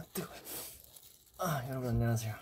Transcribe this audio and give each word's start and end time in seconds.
아 0.00 0.04
뜨거. 0.14 0.32
아 1.36 1.68
여러분 1.68 1.90
안녕하세요. 1.90 2.34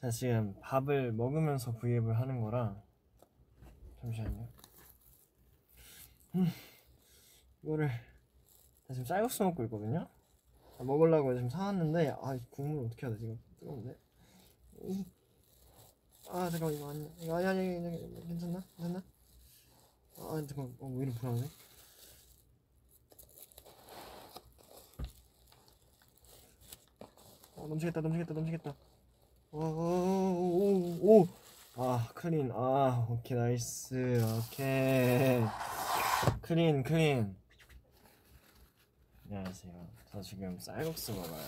자 0.00 0.10
지금 0.10 0.58
밥을 0.62 1.12
먹으면서 1.12 1.72
브이앱을 1.76 2.18
하는 2.18 2.40
거라 2.40 2.82
잠시만요. 4.00 4.48
음 6.36 6.46
이거를 7.62 7.88
나 7.88 8.94
지금 8.94 9.04
쌀국수 9.04 9.44
먹고 9.44 9.64
있거든요. 9.64 10.08
아, 10.78 10.82
먹으려고 10.82 11.34
지금 11.34 11.50
사왔는데 11.50 12.16
아 12.18 12.38
국물 12.50 12.86
어떻게 12.86 13.06
해야 13.06 13.14
되지 13.14 13.26
이거 13.26 13.36
뜨거운데. 13.60 13.98
음. 14.80 15.04
아 16.30 16.48
잠깐 16.48 16.72
이거 16.72 16.88
아니 16.88 17.12
이거 17.20 17.36
아니 17.36 17.46
아니 17.46 17.60
아니, 17.60 17.86
아니 17.86 18.26
괜찮나 18.28 18.62
괜찮나? 18.78 19.02
아 20.16 20.42
잠깐 20.48 20.74
어, 20.80 20.86
왜 20.86 21.02
이렇게 21.04 21.18
불안해? 21.18 21.42
어 27.64 27.66
넘치겠다 27.66 28.02
넘치겠다 28.02 28.34
넘치겠다. 28.34 28.74
오오오오. 29.50 31.26
아 31.76 32.10
clean. 32.14 32.52
아 32.52 33.06
오케이 33.08 33.38
nice. 33.38 34.22
오케이. 34.22 35.42
clean 36.42 36.82
clean. 36.82 37.34
안녕하세요. 39.24 39.72
저 40.12 40.20
지금 40.20 40.58
쌀국수 40.58 41.14
먹어요. 41.14 41.42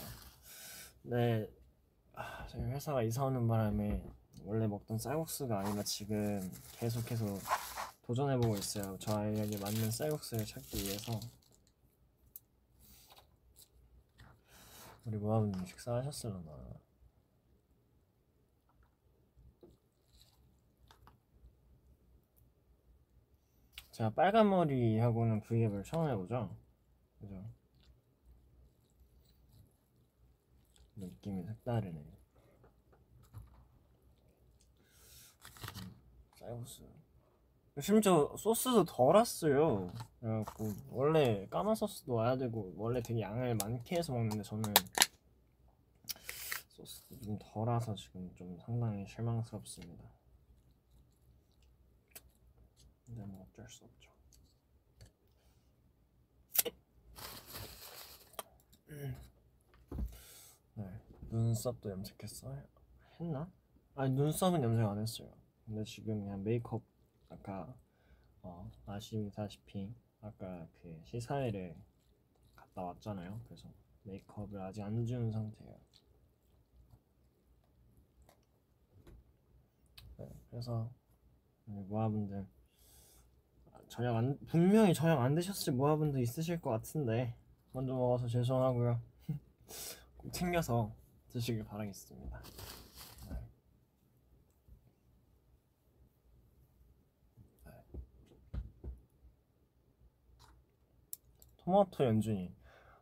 네. 1.02 1.46
아, 2.14 2.46
저희 2.48 2.62
회사가 2.62 3.02
이사 3.02 3.24
오는 3.24 3.46
바람에 3.46 4.02
원래 4.46 4.66
먹던 4.66 4.96
쌀국수가 4.96 5.58
아니라 5.60 5.82
지금 5.82 6.50
계속해서 6.78 7.26
도전해보고 8.06 8.56
있어요. 8.56 8.96
저 9.00 9.18
아이에게 9.18 9.58
맞는 9.58 9.90
쌀국수를 9.90 10.46
찾기 10.46 10.82
위해서 10.82 11.20
우리 15.06 15.18
모아분님 15.18 15.64
식사하셨을려나? 15.64 16.80
제가 23.92 24.10
빨간 24.10 24.50
머리하고는 24.50 25.42
브이앱을 25.42 25.84
처음 25.84 26.10
해보죠? 26.10 26.56
그죠? 27.20 27.48
느낌이 30.96 31.44
색다르네. 31.44 32.00
음, 32.00 32.16
쌀국수 36.34 36.95
심지어 37.78 38.34
소스도 38.38 38.84
덜 38.84 39.16
왔어요. 39.16 39.92
그래갖고 40.20 40.72
원래 40.88 41.46
까만 41.50 41.74
소스도 41.74 42.14
와야 42.14 42.36
되고 42.36 42.72
원래 42.76 43.02
되게 43.02 43.20
양을 43.20 43.56
많게 43.56 43.96
해서 43.96 44.14
먹는데 44.14 44.42
저는 44.42 44.72
소스도 46.68 47.18
좀덜 47.20 47.68
와서 47.68 47.94
지금 47.94 48.34
좀 48.34 48.58
상당히 48.58 49.06
실망스럽습니다. 49.06 50.04
근데 53.04 53.26
뭐 53.26 53.46
어쩔 53.46 53.68
수 53.68 53.84
없죠. 53.84 54.10
네 60.74 61.00
눈썹도 61.28 61.90
염색했어요? 61.90 62.62
했나? 63.20 63.50
아니 63.94 64.14
눈썹은 64.14 64.62
염색 64.62 64.86
안 64.86 64.98
했어요. 64.98 65.30
근데 65.66 65.84
지금 65.84 66.20
그냥 66.20 66.42
메이크업 66.42 66.95
아까 67.36 67.74
어, 68.42 68.70
아시다시피 68.86 69.94
아까 70.20 70.66
그 70.80 71.00
시사회를 71.04 71.76
갔다 72.54 72.82
왔잖아요. 72.82 73.40
그래서 73.44 73.68
메이크업을 74.02 74.60
아직 74.60 74.82
안 74.82 75.04
지운 75.04 75.30
상태예요. 75.30 75.76
네, 80.18 80.32
그래서 80.50 80.90
모아분들 81.64 82.46
저녁 83.88 84.16
안 84.16 84.38
분명히 84.46 84.94
저녁 84.94 85.20
안 85.20 85.34
드셨을 85.34 85.74
모아분들 85.74 86.20
있으실 86.20 86.60
것 86.60 86.70
같은데 86.70 87.34
먼저 87.72 87.92
먹어서 87.92 88.26
죄송하고요. 88.28 89.00
꼭 90.16 90.32
챙겨서 90.32 90.92
드시길 91.28 91.64
바라겠습니다. 91.64 92.40
토마토 101.66 102.04
연준이 102.04 102.50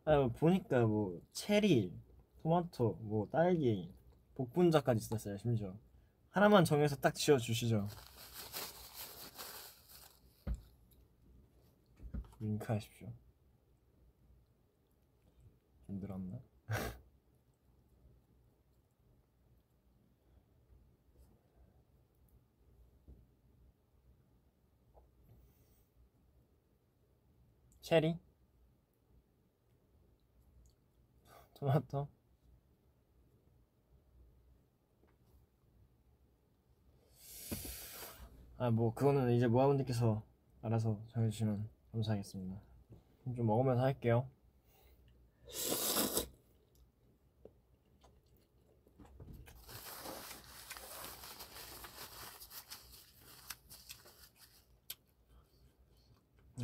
아 0.07 0.17
뭐 0.17 0.29
보니까 0.29 0.87
뭐 0.87 1.21
체리 1.33 1.93
토마토 2.43 2.99
뭐 3.03 3.29
딸기 3.31 3.95
복분자까지 4.35 4.99
있었어요 4.99 5.37
심지어 5.39 5.75
하나만 6.31 6.65
정해서 6.65 6.97
딱 6.97 7.15
지어 7.15 7.39
주시죠 7.39 7.89
윙크 12.41 12.73
하십시오 12.73 13.13
힘들었나? 15.87 16.41
체리? 27.83 28.19
토마토 31.65 32.09
아 38.59 38.71
뭐 38.71 38.93
그거는 38.95 39.33
이제 39.33 39.47
모아분들께서 39.47 40.23
알아서 40.63 41.01
정해주시면 41.09 41.69
감사하겠습니다. 41.93 42.61
좀 43.37 43.47
먹으면서 43.47 43.83
할게요. 43.83 44.29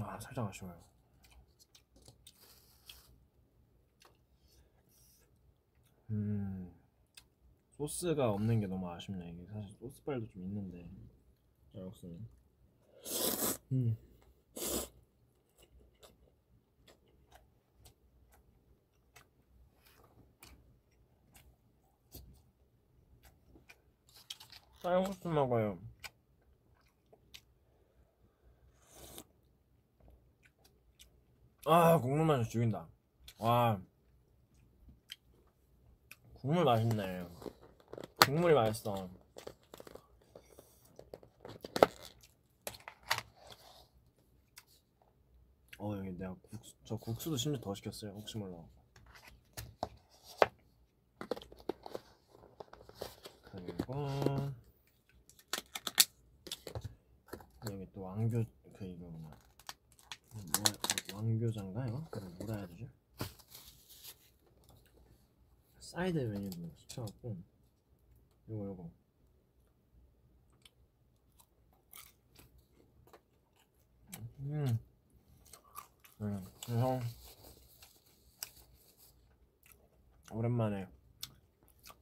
아 0.00 0.18
살짝 0.20 0.48
아쉬워요 0.48 0.76
소스가 7.80 8.30
없는 8.32 8.60
게 8.60 8.66
너무 8.66 8.90
아쉽네. 8.90 9.30
이게 9.30 9.46
사실 9.46 9.74
소스빨도 9.78 10.28
좀 10.28 10.44
있는데 10.44 10.86
쌀국수는. 11.72 12.28
음. 13.72 13.96
쌀국수 24.82 25.28
먹어요. 25.30 25.78
아 31.64 31.98
국물 31.98 32.26
맛이 32.26 32.50
죽인다. 32.50 32.86
와. 33.38 33.80
국물 36.34 36.64
맛있네 36.64 37.24
국물이 38.30 38.54
맛있어. 38.54 38.94
어 45.78 45.96
여기 45.96 46.12
내가 46.12 46.36
국수 46.40 46.74
저 46.84 46.96
국수도 46.96 47.36
심지어 47.36 47.60
더 47.60 47.74
시켰어요. 47.74 48.12
혹시 48.12 48.38
몰라. 48.38 48.64
그리고 53.42 54.52
여기 57.68 57.86
또 57.92 58.02
왕교 58.02 58.44
그 58.74 58.84
이거 58.84 59.06
뭐야 59.08 59.34
뭐, 60.34 61.14
왕교장가 61.14 61.88
이거? 61.88 62.06
그거 62.08 62.28
뭐라 62.38 62.58
해야 62.58 62.66
되지? 62.68 62.88
사이드 65.80 66.16
메뉴도 66.16 66.70
시켜갖고 66.76 67.50
요거 68.50 68.64
요거. 68.64 68.90
음. 74.40 74.78
네, 76.18 76.36
그래서 76.66 77.00
오랜만에 80.32 80.86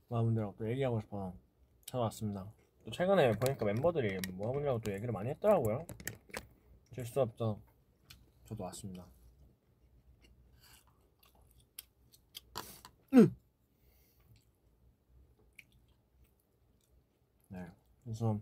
모아분들하고 0.08 0.54
또 0.56 0.70
얘기하고 0.70 1.00
싶어서 1.02 1.34
찾아왔습니다. 1.84 2.50
또 2.84 2.90
최근에 2.90 3.32
보니까 3.32 3.66
멤버들이 3.66 4.18
모아분들하고 4.32 4.80
또 4.80 4.92
얘기를 4.92 5.12
많이 5.12 5.28
했더라고요. 5.30 5.86
질수 6.94 7.20
없죠. 7.20 7.60
저도 8.46 8.64
왔습니다 8.64 9.06
네. 17.48 17.66
그래서 18.04 18.40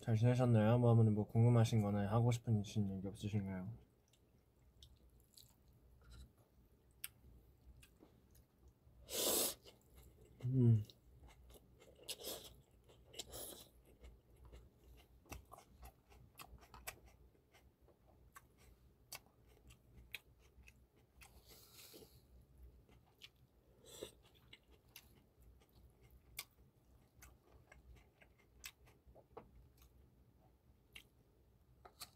잘 0.00 0.16
지내셨나요? 0.16 0.78
뭐 0.78 0.92
아무튼 0.92 1.14
뭐 1.14 1.26
궁금하신 1.26 1.82
거나 1.82 2.08
하고 2.10 2.30
싶으신 2.30 2.90
얘기 2.92 3.08
없으신가요? 3.08 3.66
음. 10.44 10.84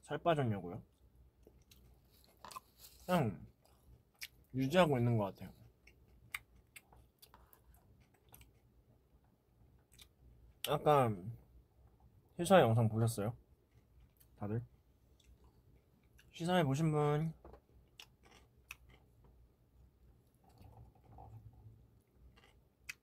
살 0.09 0.17
빠졌냐고요? 0.17 0.83
그냥 3.05 3.47
유지하고 4.55 4.97
있는 4.97 5.19
것 5.19 5.25
같아요. 5.25 5.53
아까 10.67 11.15
시사회 12.39 12.63
영상 12.63 12.89
보셨어요? 12.89 13.37
다들? 14.39 14.63
시사회 16.33 16.63
보신 16.65 16.91
분? 16.91 17.35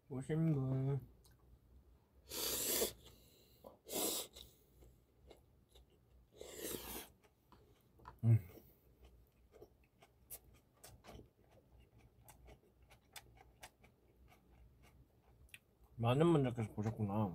보신 0.10 0.54
분? 0.54 1.15
많은 15.98 16.32
분들께서 16.32 16.70
보셨구나. 16.74 17.32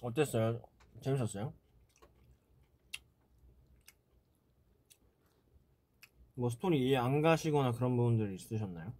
어땠어요? 0.00 0.60
재밌었어요? 1.02 1.52
뭐 6.34 6.48
스토리 6.48 6.86
이해 6.86 6.96
안 6.96 7.20
가시거나 7.20 7.72
그런 7.72 7.96
부분들 7.96 8.32
있으셨나요? 8.32 8.92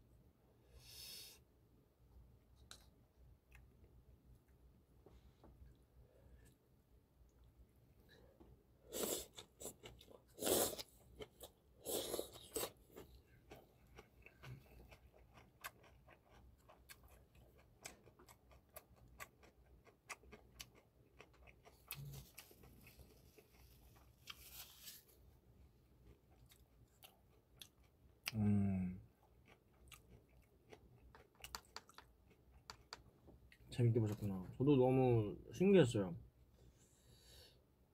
저도 34.56 34.76
너무 34.76 35.36
신기했어요. 35.52 36.14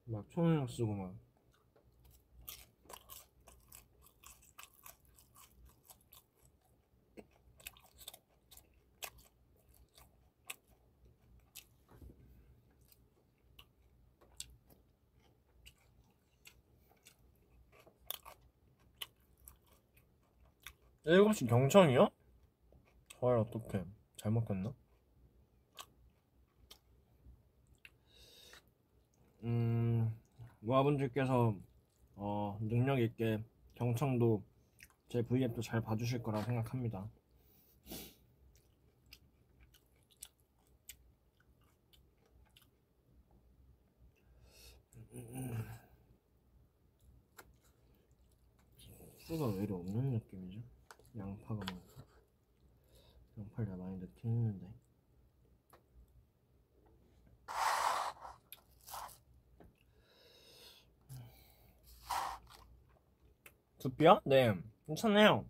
막 0.07 0.29
초능력 0.31 0.71
쓰고 0.71 0.95
막. 0.95 1.15
일곱 21.07 21.35
시 21.35 21.45
경청이요? 21.47 22.09
헐 23.21 23.39
어떡해 23.39 23.85
잘못 24.17 24.47
갔나? 24.47 24.73
음 29.43 30.15
모아분들께서 30.65 31.57
어 32.17 32.59
능력 32.61 32.99
있게 33.01 33.43
경청도 33.75 34.43
제 35.09 35.23
V앱도 35.23 35.61
잘 35.63 35.81
봐주실 35.81 36.23
거라 36.23 36.43
생각합니다. 36.43 37.09
수가 49.19 49.47
왜 49.49 49.65
이리 49.65 49.73
없는 49.73 50.11
느낌이죠? 50.11 50.61
양파가 51.17 51.57
많다. 51.57 52.05
양파를 53.39 53.77
많이 53.77 53.99
넣긴 53.99 54.31
했는데. 54.31 54.84
두피요? 63.85 64.21
네, 64.25 64.55
괜찮아요. 64.87 65.45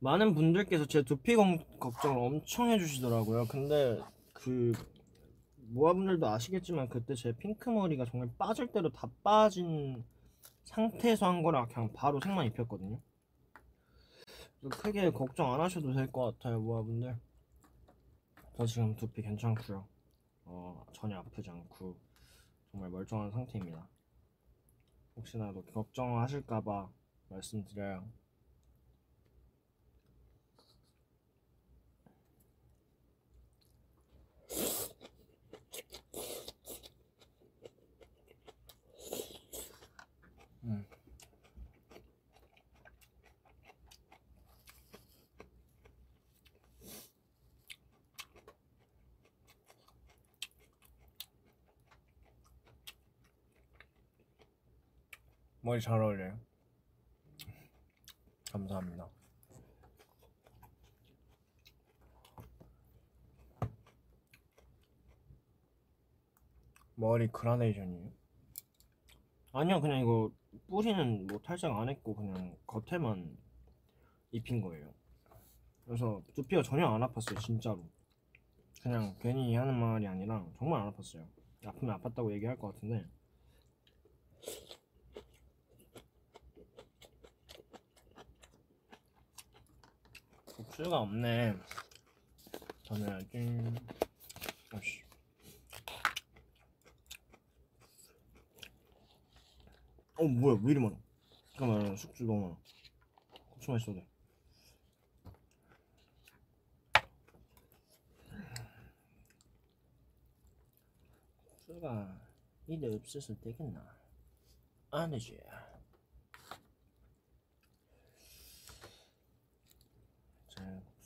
많은 0.00 0.34
분들께서 0.34 0.86
제 0.86 1.02
두피 1.02 1.36
걱- 1.36 1.78
걱정을 1.78 2.18
엄청 2.18 2.68
해주시더라고요. 2.70 3.46
근데 3.46 4.00
그 4.32 4.72
모아분들도 5.56 6.26
아시겠지만 6.28 6.88
그때 6.88 7.14
제 7.14 7.32
핑크 7.36 7.70
머리가 7.70 8.04
정말 8.06 8.28
빠질 8.36 8.66
대로 8.72 8.90
다 8.90 9.08
빠진 9.22 10.04
상태에서 10.64 11.26
한 11.26 11.42
거라 11.42 11.66
그냥 11.66 11.92
바로 11.92 12.20
색만 12.20 12.46
입혔거든요. 12.46 13.00
크게 14.70 15.10
걱정 15.10 15.52
안 15.54 15.60
하셔도 15.60 15.92
될 15.92 16.10
것 16.10 16.38
같아요, 16.38 16.58
모아분들. 16.60 17.16
저 18.56 18.66
지금 18.66 18.96
두피 18.96 19.22
괜찮고요. 19.22 19.86
어, 20.46 20.84
전혀 20.92 21.18
아프지 21.18 21.50
않고 21.50 21.96
정말 22.72 22.90
멀쩡한 22.90 23.30
상태입니다. 23.30 23.88
혹시나도 25.16 25.62
걱정하실까봐 25.66 26.90
말씀드려요. 27.28 28.08
머리 55.64 55.80
잘 55.80 55.98
어울려요. 55.98 56.38
감사합니다. 58.52 59.08
머리 66.96 67.28
그라데이션이에요? 67.28 68.12
아니요, 69.52 69.80
그냥 69.80 70.00
이거 70.00 70.30
뿌리는 70.68 71.26
뭐 71.28 71.38
탈색 71.38 71.70
안 71.72 71.88
했고 71.88 72.14
그냥 72.14 72.54
겉에만 72.66 73.34
입힌 74.32 74.60
거예요. 74.60 74.92
그래서 75.86 76.22
두피가 76.34 76.60
전혀 76.60 76.86
안 76.86 77.00
아팠어요, 77.00 77.40
진짜로. 77.40 77.88
그냥 78.82 79.16
괜히 79.18 79.56
하는 79.56 79.74
말이 79.74 80.06
아니라 80.06 80.46
정말 80.58 80.82
안 80.82 80.92
아팠어요. 80.92 81.26
아프면 81.64 81.98
아팠다고 81.98 82.34
얘기할 82.34 82.58
것 82.58 82.74
같은데 82.74 83.08
수가 90.76 90.98
없네. 90.98 91.54
전해야지. 92.82 93.74
아씨. 94.72 95.04
어 100.16 100.24
뭐야 100.24 100.58
왜 100.64 100.72
이리 100.72 100.80
많아? 100.80 100.96
잠깐만 101.56 101.96
숙주 101.96 102.24
너무 102.24 102.40
많아. 102.42 102.56
고추 103.50 103.70
맛있어도 103.70 104.00
돼. 104.00 104.06
국수가 111.44 112.20
이래 112.66 112.92
없어서 112.92 113.32
되겠나? 113.40 113.96
안 114.90 115.10
되지. 115.12 115.38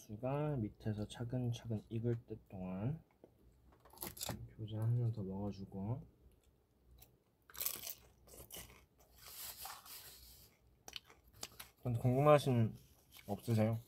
자, 0.09 0.15
국수가 0.15 0.57
밑에서 0.57 1.07
차근차근 1.07 1.85
익을 1.91 2.17
때 2.27 2.35
동안 2.49 2.99
교자 4.57 4.79
한명더 4.81 5.23
넣어주고 5.23 6.03
근데 11.83 11.99
궁금하신 12.01 12.77
없으세요? 13.27 13.81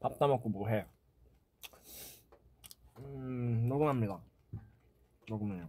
밥 0.00 0.18
다 0.18 0.26
먹고 0.26 0.48
뭐 0.48 0.68
해? 0.68 0.86
음, 2.98 3.68
녹음합니다. 3.68 4.20
녹음해요. 5.28 5.68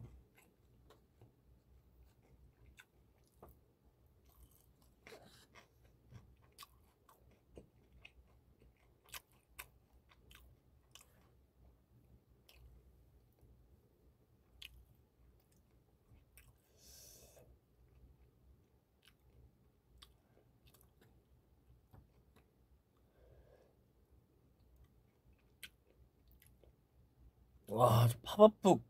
와, 27.84 28.08
저 28.08 28.18
pop-up 28.24 28.59
book 28.59 28.82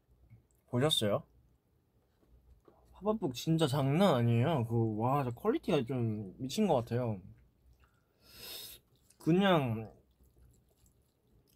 보셨어요? 0.67 1.23
pop-up 2.93 3.18
book 3.18 3.35
진짜 3.35 3.67
장난 3.67 4.15
아니에요. 4.15 4.65
그, 4.69 4.95
와, 4.97 5.23
저 5.23 5.31
quality가 5.31 5.83
좀 5.83 6.33
미친 6.37 6.65
것 6.67 6.75
같아요. 6.75 7.19
그냥, 9.17 9.91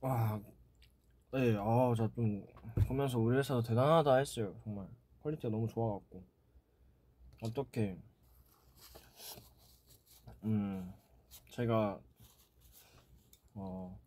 와, 0.02 0.40
네, 1.34 1.56
아, 1.58 1.94
저 1.98 2.10
좀 2.16 2.46
보면서 2.88 3.20
우리 3.20 3.38
회사 3.38 3.62
대단하다 3.62 4.18
했어요. 4.18 4.56
정말. 4.64 4.88
quality가 5.24 5.50
너무 5.50 5.68
좋아갖고. 5.68 6.24
어떻게, 7.42 7.98
음, 10.44 10.94
제가, 11.52 12.00
어, 13.56 14.00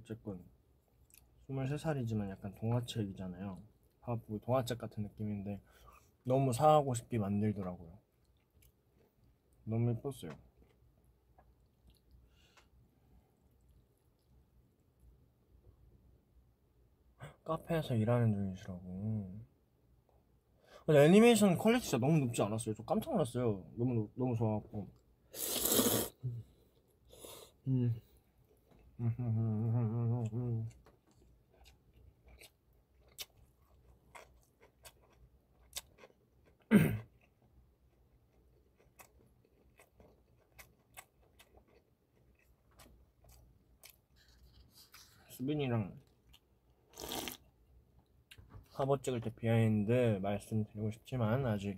어쨌건, 0.00 0.42
23살이지만 1.48 2.30
약간 2.30 2.54
동화책이잖아요. 2.54 3.62
pop-up 4.00 4.25
book 4.25 4.42
동화책 4.44 4.78
같은 4.78 5.02
느낌인데, 5.02 5.60
너무 6.22 6.52
사고 6.52 6.94
싶게 6.94 7.18
만들더라고요. 7.18 7.98
너무 9.64 9.90
예뻤어요. 9.90 10.32
카페에서 17.44 17.94
일하는 17.94 18.32
중이시라고. 18.34 19.44
근데 20.86 21.04
애니메이션 21.06 21.56
quality 21.56 21.88
진짜 21.88 21.98
너무 21.98 22.18
높지 22.18 22.42
않았어요. 22.42 22.74
저 22.74 22.82
깜짝 22.84 23.12
놀랐어요. 23.12 23.64
너무 23.76 24.08
너무 24.16 24.36
좋아갖고. 24.36 24.88
음. 27.68 27.94
수빈이랑 45.34 45.92
화보 48.72 48.96
찍을 49.00 49.20
때 49.20 49.30
비하인드 49.34 50.18
말씀드리고 50.22 50.92
싶지만 50.92 51.44
아직 51.46 51.76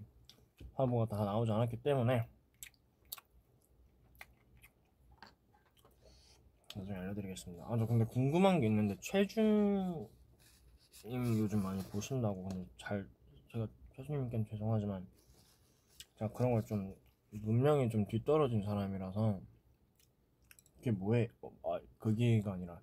화보가 0.75 1.06
다 1.06 1.25
나오지 1.25 1.50
않았기 1.52 1.78
때문에 1.82 2.28
나중에 6.75 6.98
알려드리겠습니다. 6.98 7.64
아 7.64 7.76
저 7.78 7.86
근데 7.86 8.04
궁금한 8.04 8.60
게 8.60 8.66
있는데 8.66 8.96
최준님 9.00 10.06
요즘 11.38 11.62
많이 11.62 11.82
보신다고 11.84 12.48
근데 12.48 12.66
잘 12.76 13.08
제가 13.52 13.66
최준님께는 13.96 14.44
죄송하지만 14.46 15.06
제가 16.18 16.30
그런 16.34 16.52
걸 16.52 16.62
좀 16.66 16.94
문명이 17.32 17.88
좀 17.90 18.06
뒤떨어진 18.06 18.62
사람이라서 18.62 19.40
그게 20.76 20.90
뭐해? 20.90 21.28
어, 21.40 21.50
아 21.64 21.80
그게가 21.98 22.52
아니라 22.52 22.80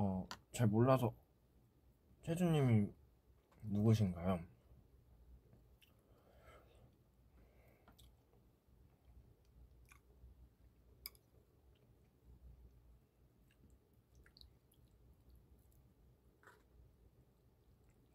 어 0.00 0.26
잘 0.52 0.66
몰라서 0.66 1.14
최준님이 2.22 2.88
누구신가요? 3.62 4.40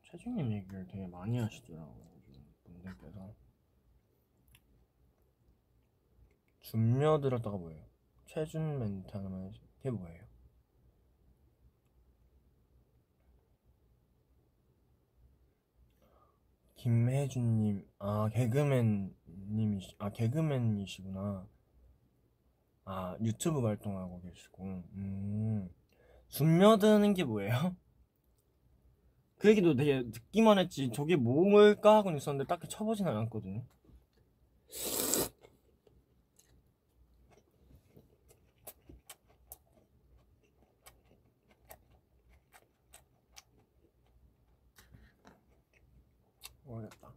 최준님 0.03 0.51
얘기를 0.53 0.87
되게 0.87 1.07
많이 1.07 1.37
하시더라고요 1.37 2.05
분들께서 2.63 3.33
준며 6.61 7.19
들었다가 7.21 7.57
뭐예요? 7.57 7.85
최준 8.25 8.79
멘트 8.79 9.15
하나만 9.15 9.53
그게 9.77 9.91
뭐예요? 9.91 10.24
김혜준님, 16.85 17.83
아 17.97 18.29
개그맨님이시, 18.29 19.95
아 19.97 20.11
개그맨이시구나. 20.11 21.47
아 22.85 23.17
유튜브 23.23 23.59
활동하고 23.61 24.21
계시고, 24.21 24.63
음, 24.93 25.67
숨며드는 26.27 27.15
게 27.15 27.23
뭐예요? 27.23 27.75
그 29.39 29.49
얘기도 29.49 29.75
되게 29.75 30.03
듣기만 30.11 30.59
했지 30.59 30.91
저게 30.93 31.15
뭘까 31.15 31.95
하고는 31.95 32.19
있었는데 32.19 32.47
딱히 32.47 32.67
쳐보진 32.69 33.07
않았거든요. 33.07 33.63
모르겠다. 46.75 47.13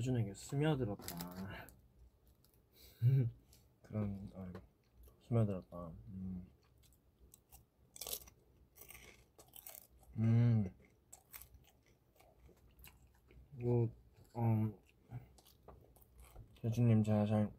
아, 0.00 0.02
최준에게 0.02 0.32
스며들었다. 0.32 1.18
그런 3.82 4.30
아, 4.34 4.50
스며들었다. 5.28 5.92
음. 6.08 6.46
음. 10.16 10.70
뭐, 13.58 13.90
음, 14.36 14.74
최준님 16.62 17.04
제가 17.04 17.26
잘 17.26 17.50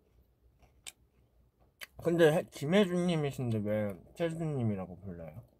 근데 2.01 2.37
해- 2.37 2.43
김혜준님이신데 2.49 3.59
왜 3.59 3.95
최준님이라고 4.15 4.95
불러요? 5.01 5.50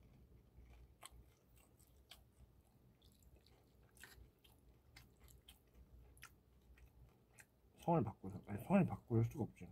성을 7.82 8.04
바꾸서 8.04 8.40
아니 8.48 8.60
성을 8.60 8.86
바꿀 8.86 9.26
수가 9.26 9.44
없지. 9.44 9.68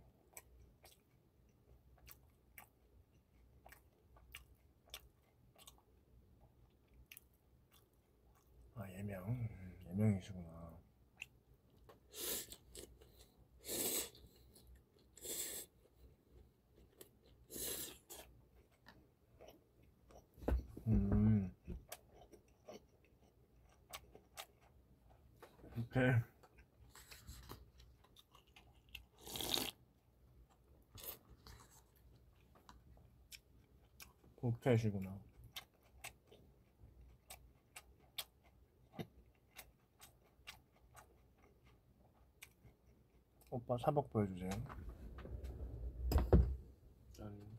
아 8.74 8.90
예명 8.92 9.24
음, 9.28 9.48
예명이시구나. 9.88 10.59
옥텔이구나. 34.70 35.18
오빠 43.50 43.76
사복 43.78 44.10
보여주세요. 44.10 44.50
짠 47.12 47.50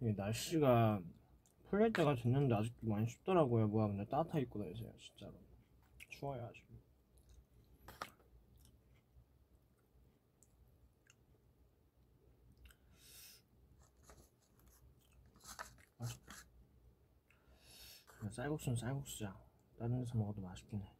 이게 0.00 0.12
날씨가 0.12 1.00
풀릴 1.68 1.92
때가 1.92 2.16
됐는데 2.16 2.54
아직도 2.56 2.88
많이 2.88 3.06
춥더라고요. 3.06 3.68
뭐야 3.68 3.86
근데 3.86 4.04
따뜻하게 4.06 4.42
입고 4.42 4.58
다니세요 4.58 4.92
진짜로. 4.98 5.34
추워요 6.08 6.44
아직 6.46 6.72
맛있다 16.02 16.34
그냥 18.06 18.21
쌀국수는 18.32 18.76
쌀국수야. 18.76 19.36
다른 19.78 20.00
데서 20.00 20.16
먹어도 20.16 20.40
맛있긴 20.40 20.80
해. 20.80 20.92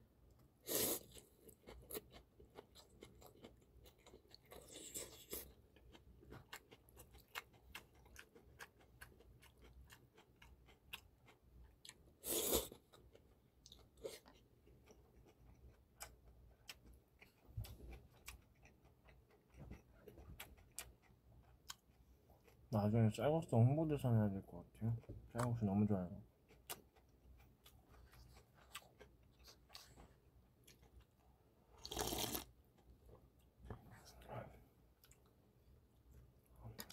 나중에 22.70 23.08
쌀국수 23.10 23.54
홍보대사 23.56 24.10
해야 24.10 24.28
될 24.28 24.42
것 24.42 24.64
같아요. 24.72 24.96
쌀국수 25.32 25.64
너무 25.64 25.86
좋아요 25.86 26.08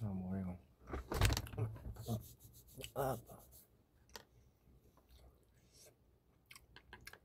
아 0.01 0.05
뭐야 0.05 0.41
이거 0.41 0.57
아, 2.95 3.17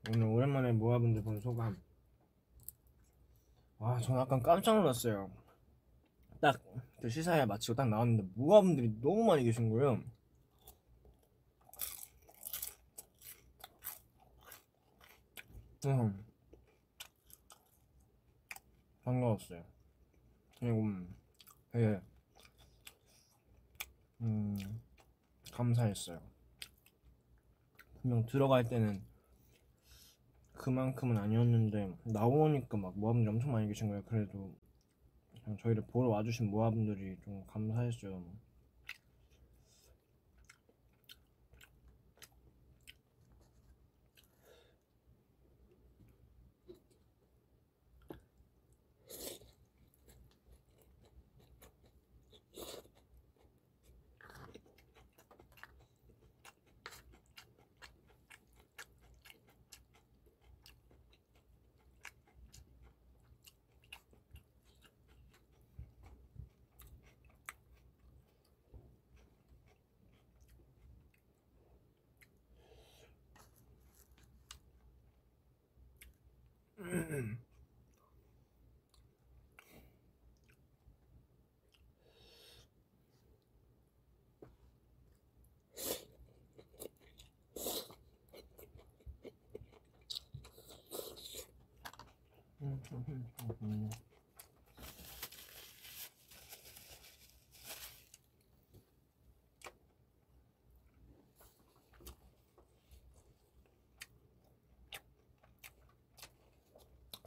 오늘 0.09 0.23
오랜만에 0.27 0.71
모아분들 0.73 1.23
본 1.23 1.39
소감 1.39 1.81
아 3.79 3.94
저는 4.05 4.21
약간 4.21 4.41
깜짝 4.41 4.75
놀랐어요 4.75 5.29
딱 6.39 6.59
그 7.01 7.09
시사회 7.09 7.45
마치고 7.45 7.75
딱 7.75 7.87
나왔는데 7.87 8.23
모아분들이 8.35 8.89
너무 9.01 9.23
많이 9.25 9.43
계신 9.43 9.69
거예요 9.69 10.01
음. 15.85 16.25
반가웠어요 19.03 19.63
그리고 20.59 20.81
음, 20.81 21.15
되게 21.71 22.01
음, 24.21 24.57
감사했어요. 25.51 26.19
분명 28.01 28.25
들어갈 28.25 28.67
때는 28.67 29.05
그만큼은 30.55 31.17
아니었는데 31.17 31.93
나오니까 32.05 32.77
막 32.77 32.97
모아분들이 32.97 33.29
엄청 33.29 33.51
많이 33.51 33.67
계신 33.67 33.87
거예요. 33.87 34.03
그래도 34.05 34.53
저희를 35.61 35.83
보러 35.87 36.09
와주신 36.09 36.49
모아분들이 36.49 37.17
좀 37.23 37.43
감사했어요. 37.47 38.23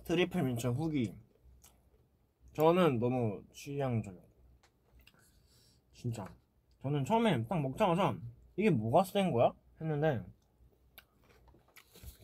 트리플 0.09 0.42
민초 0.42 0.73
후기. 0.73 1.14
저는 2.55 2.99
너무 2.99 3.42
취향저격이에요 3.53 4.25
진짜. 5.94 6.27
저는 6.83 7.05
처음에 7.05 7.47
딱 7.47 7.61
먹자마자 7.61 8.18
이게 8.57 8.71
뭐가 8.71 9.05
센 9.05 9.31
거야? 9.31 9.53
했는데 9.81 10.25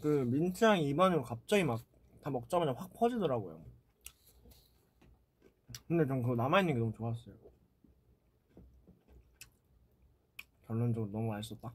그 0.00 0.08
민트향이 0.24 0.88
입안으로 0.88 1.22
갑자기 1.22 1.62
막 1.62 1.94
다 2.24 2.30
먹자마자 2.30 2.72
확 2.72 2.90
퍼지더라고요. 2.94 3.62
근데 5.86 6.06
전 6.06 6.22
그거 6.22 6.34
남아있는 6.34 6.72
게 6.72 6.80
너무 6.80 6.90
좋았어요. 6.92 7.34
결론적으로 10.66 11.12
너무 11.12 11.28
맛있었다 11.28 11.74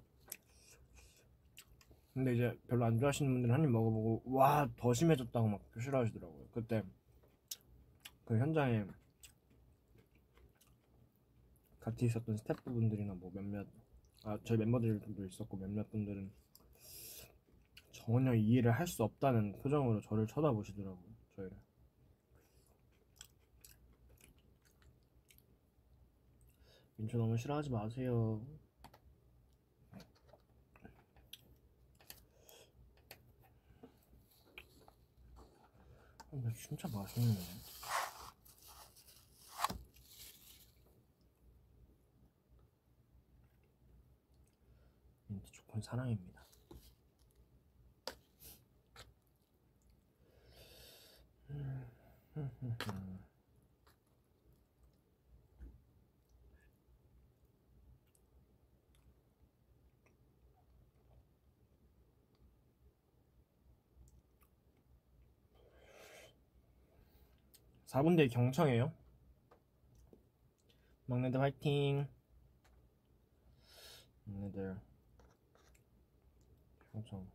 근데 2.20 2.34
이제 2.34 2.60
별로 2.68 2.84
안 2.84 2.98
좋아하시는 2.98 3.32
분들은 3.32 3.56
한 3.56 3.64
입 3.64 3.70
먹어보고 3.70 4.24
와 4.26 4.68
더 4.76 4.94
심해졌다고 4.94 5.48
막 5.48 5.72
표시를 5.72 6.00
하시더라고요. 6.00 6.48
그때 6.52 6.84
그 8.26 8.38
현장에 8.38 8.84
같이 11.80 12.08
있었던 12.08 12.36
스태프분들이나 12.36 13.14
뭐 13.14 13.32
몇몇 13.34 13.66
아 14.26 14.38
저희 14.44 14.58
멤버들도 14.58 15.26
있었고 15.28 15.56
몇몇 15.56 15.90
분들은 15.92 16.30
전혀 17.94 18.34
이해를 18.34 18.74
할 18.74 18.86
수 18.86 19.02
없다는 19.04 19.54
표정으로 19.62 20.02
저를 20.02 20.28
쳐다보시더라고요 20.28 21.16
저희를. 21.38 21.58
민초 26.98 27.18
너무 27.18 27.38
싫어하지 27.38 27.70
마세요 27.70 28.46
근데 36.30 36.54
진짜 36.54 36.88
맛있네. 36.88 37.38
민트 45.28 45.52
초코는 45.52 45.82
사랑입니다 45.84 46.49
사분대 68.00 68.30
경청해요 68.30 68.94
막내들 71.06 71.42
화이팅 71.42 72.08
막내들 74.24 74.80
그렇죠. 76.94 77.28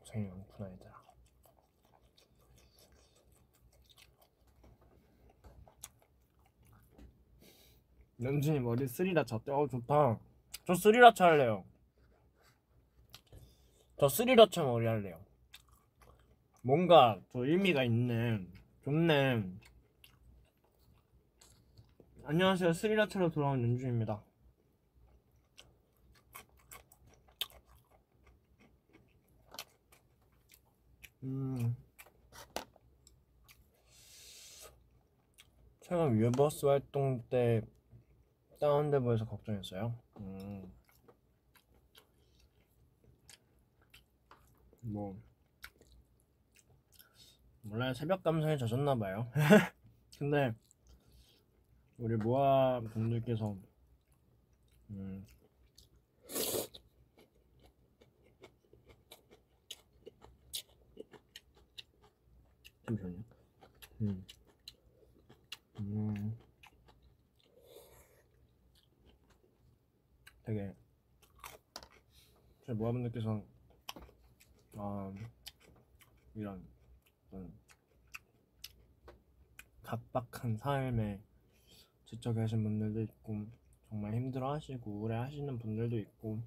고생이 0.00 0.28
많구나 0.28 0.70
얘들아. 0.70 1.02
연준이 8.22 8.60
머리 8.60 8.86
스리라차 8.86 9.36
어때? 9.36 9.50
어 9.50 9.66
좋다. 9.66 10.25
저 10.66 10.74
스리라차 10.74 11.26
할래요. 11.26 11.64
저 13.98 14.08
스리라차 14.08 14.64
머리 14.64 14.84
할래요. 14.84 15.24
뭔가 16.62 17.20
더 17.30 17.46
의미가 17.46 17.84
있네. 17.84 18.44
좋네. 18.82 19.44
안녕하세요. 22.24 22.72
스리라차로 22.72 23.30
돌아온 23.30 23.62
연준입니다. 23.62 24.20
음. 31.22 31.76
최근 35.82 36.20
위버스 36.20 36.66
활동 36.66 37.22
때 37.30 37.62
다운돼 38.58 38.98
보여서 38.98 39.24
걱정했어요. 39.26 40.05
음. 40.20 40.72
뭐 44.80 45.16
몰라요 47.62 47.92
새벽 47.94 48.22
감성에 48.22 48.56
젖었나 48.56 48.94
봐요. 48.94 49.30
근데 50.18 50.54
우리 51.98 52.16
모아 52.16 52.80
분들께서 52.80 53.56
음. 54.90 55.26
잠시만요. 62.86 63.24
음. 64.02 64.24
음. 65.80 66.35
되게 70.46 70.72
제 72.64 72.72
모아분들께서 72.72 73.44
아 74.76 75.12
이런 76.36 76.64
어떤 77.26 77.52
각박한 79.82 80.56
삶에 80.56 81.20
지쳐 82.04 82.32
계신 82.32 82.62
분들도 82.62 83.02
있고 83.02 83.44
정말 83.88 84.14
힘들어 84.14 84.52
하시고 84.52 84.88
우울해 84.88 85.16
하시는 85.16 85.58
분들도 85.58 85.98
있고 85.98 86.40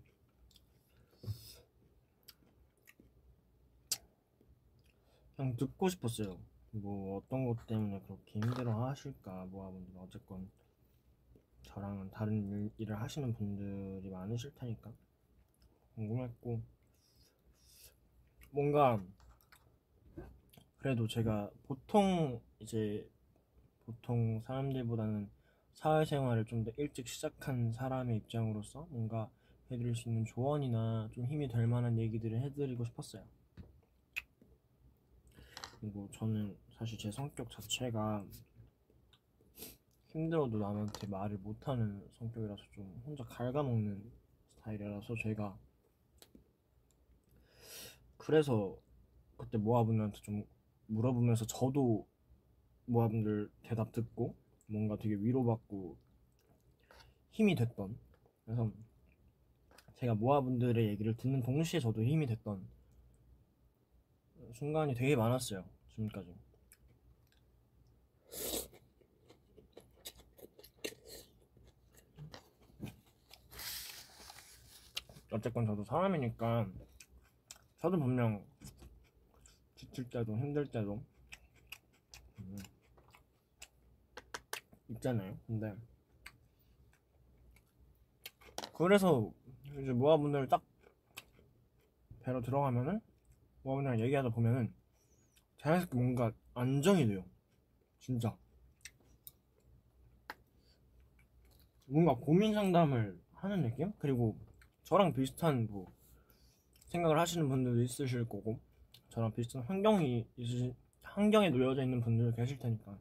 그냥 5.35 5.57
듣고 5.57 5.89
싶었어요. 5.89 6.39
뭐 6.71 7.17
어떤 7.17 7.45
것 7.45 7.67
때문에 7.67 7.99
그렇게 8.07 8.39
힘들어 8.39 8.85
하실까 8.85 9.45
모아분들 9.47 9.97
어쨌건 9.97 10.49
저랑은 11.69 12.09
다른 12.11 12.47
일, 12.49 12.71
일을 12.77 12.99
하시는 12.99 13.33
분들이 13.33 14.09
많으실 14.09 14.53
테니까 14.55 14.91
궁금했고 15.95 16.61
뭔가 18.51 19.01
그래도 20.77 21.07
제가 21.07 21.49
보통 21.63 22.41
이제 22.59 23.09
보통 23.85 24.41
사람들보다는 24.45 25.29
사회생활을 25.73 26.45
좀 26.45 26.63
더 26.63 26.71
일찍 26.77 27.07
시작한 27.07 27.71
사람의 27.71 28.17
입장으로서 28.17 28.87
뭔가 28.89 29.29
해드릴 29.71 29.95
수 29.95 30.09
있는 30.09 30.25
조언이나 30.25 31.09
좀 31.13 31.25
힘이 31.25 31.47
될 31.47 31.67
만한 31.67 31.97
얘기들을 31.97 32.41
해드리고 32.41 32.85
싶었어요. 32.85 33.23
그리고 35.79 36.09
저는 36.11 36.57
사실 36.71 36.97
제 36.97 37.11
성격 37.11 37.49
자체가 37.51 38.25
힘들어도 40.11 40.57
남한테 40.57 41.07
말을 41.07 41.37
못하는 41.37 42.03
성격이라서 42.17 42.63
좀 42.71 43.01
혼자 43.05 43.23
갉아먹는 43.25 44.11
스타일이라서 44.55 45.15
제가 45.21 45.57
그래서 48.17 48.77
그때 49.37 49.57
모아분들한테 49.57 50.19
좀 50.21 50.45
물어보면서 50.87 51.45
저도 51.45 52.07
모아분들 52.85 53.51
대답 53.61 53.91
듣고 53.91 54.35
뭔가 54.65 54.95
되게 54.97 55.15
위로받고 55.15 55.97
힘이 57.31 57.55
됐던 57.55 57.97
그래서 58.45 58.71
제가 59.95 60.15
모아분들의 60.15 60.87
얘기를 60.87 61.15
듣는 61.15 61.41
동시에 61.41 61.79
저도 61.79 62.03
힘이 62.03 62.25
됐던 62.25 62.67
순간이 64.53 64.95
되게 64.95 65.15
많았어요 65.15 65.63
지금까지 65.89 66.33
어쨌건 75.31 75.65
저도 75.65 75.83
사람이니까 75.83 76.67
저도 77.79 77.99
분명 77.99 78.43
지칠 79.75 80.09
때도 80.09 80.37
힘들 80.37 80.65
때도 80.67 81.03
음, 82.39 82.57
있잖아요. 84.89 85.37
근데 85.45 85.75
그래서 88.75 89.31
이제 89.79 89.91
모아분들 89.91 90.47
딱 90.47 90.61
배로 92.21 92.41
들어가면은 92.41 92.99
모아분들이랑 93.63 93.99
얘기하다 94.05 94.29
보면은 94.29 94.73
자연스럽게 95.57 95.97
뭔가 95.97 96.31
안정이 96.53 97.07
돼요. 97.07 97.23
진짜 97.99 98.35
뭔가 101.85 102.15
고민 102.15 102.53
상담을 102.53 103.19
하는 103.33 103.61
느낌? 103.63 103.91
그리고 103.99 104.37
저랑 104.89 105.13
비슷한 105.13 105.67
뭐 105.69 105.93
생각을 106.87 107.19
하시는 107.19 107.47
분들도 107.47 107.83
있으실 107.83 108.27
거고 108.27 108.59
저랑 109.09 109.31
비슷한 109.33 109.61
환경이 109.61 110.25
있으신 110.35 110.75
환경에 111.03 111.51
놓여져 111.51 111.83
있는 111.83 112.01
분들 112.01 112.33
계실 112.33 112.57
테니까 112.57 112.97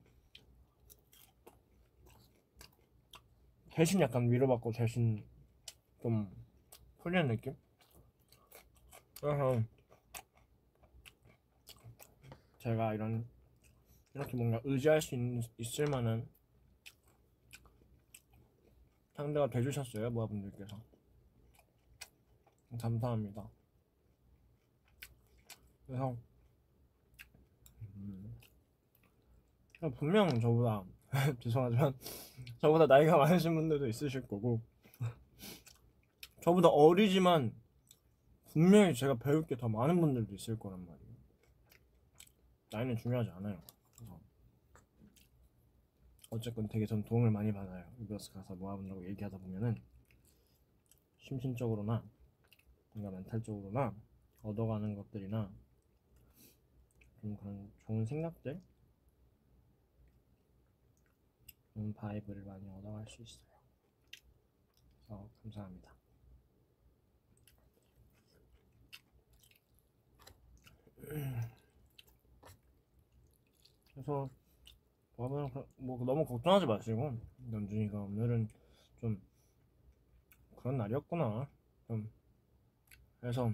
대신 3.71 4.01
약간 4.01 4.31
위로받고 4.31 4.73
대신 4.73 5.25
좀 6.03 6.31
풀리는 6.99 7.27
느낌? 7.27 7.57
그래서 9.19 9.63
제가 12.59 12.93
이런 12.93 13.27
이렇게 14.13 14.37
뭔가 14.37 14.61
의지할 14.63 15.01
수 15.01 15.15
있, 15.15 15.43
있을 15.57 15.87
만한 15.87 16.29
상대가 19.15 19.49
돼주셨어요 19.49 20.11
모아분들께서 20.11 20.98
감사합니다. 22.79 23.49
그래서 25.87 26.17
음, 27.97 28.35
분명 29.97 30.39
저보다 30.41 30.85
죄송하지만 31.41 31.95
저보다 32.61 32.87
나이가 32.87 33.17
많으신 33.17 33.55
분들도 33.55 33.87
있으실 33.89 34.27
거고 34.29 34.61
저보다 36.43 36.69
어리지만 36.69 37.55
분명히 38.53 38.95
제가 38.95 39.15
배울 39.15 39.47
게 39.47 39.57
더 39.57 39.69
많은 39.69 40.01
분들도 40.01 40.35
있을 40.35 40.59
거란 40.59 40.85
말이에요. 40.85 41.09
나이는 42.71 42.97
중요하지 42.97 43.31
않아요. 43.31 43.63
어쨌건 46.31 46.69
되게 46.69 46.85
전 46.85 47.03
도움을 47.05 47.31
많이 47.31 47.51
받아요. 47.53 47.91
이버스 48.01 48.33
가서 48.33 48.55
모아본다고 48.55 49.07
얘기하다 49.09 49.39
보면은 49.39 49.81
심신적으로나 51.19 52.05
뭔가 52.99 53.17
멘탈적으로나 53.17 53.95
얻어가는 54.43 54.97
것들이나 54.97 55.53
좀 57.21 57.37
그런 57.37 57.73
좋은 57.79 58.05
생각들? 58.05 58.61
좋은 61.75 61.93
바이브를 61.93 62.43
많이 62.43 62.69
얻어갈 62.69 63.07
수 63.09 63.23
있어요. 63.23 63.47
그래서 65.07 65.31
감사합니다. 65.43 65.95
그래서 73.95 74.29
뭐, 75.17 75.67
뭐 75.77 76.05
너무 76.05 76.27
걱정하지 76.27 76.67
마시고 76.67 77.17
연준이가 77.53 78.01
오늘은 78.01 78.49
좀 79.01 79.23
그런 80.57 80.77
날이었구나. 80.79 81.49
좀 81.87 82.11
그래서 83.21 83.53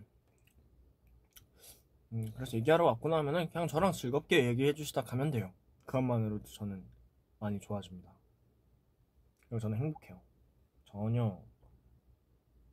음, 2.13 2.31
그래서 2.35 2.57
얘기하러 2.57 2.85
왔구나 2.85 3.19
하면은 3.19 3.49
그냥 3.51 3.67
저랑 3.67 3.93
즐겁게 3.93 4.47
얘기해 4.47 4.75
주시다 4.75 5.03
가면 5.03 5.31
돼요. 5.31 5.53
그것만으로도 5.85 6.45
저는 6.49 6.85
많이 7.41 7.59
좋아집니다. 7.61 8.13
그리고 9.41 9.59
저는 9.59 9.79
행복해요. 9.79 10.21
전혀 10.85 11.43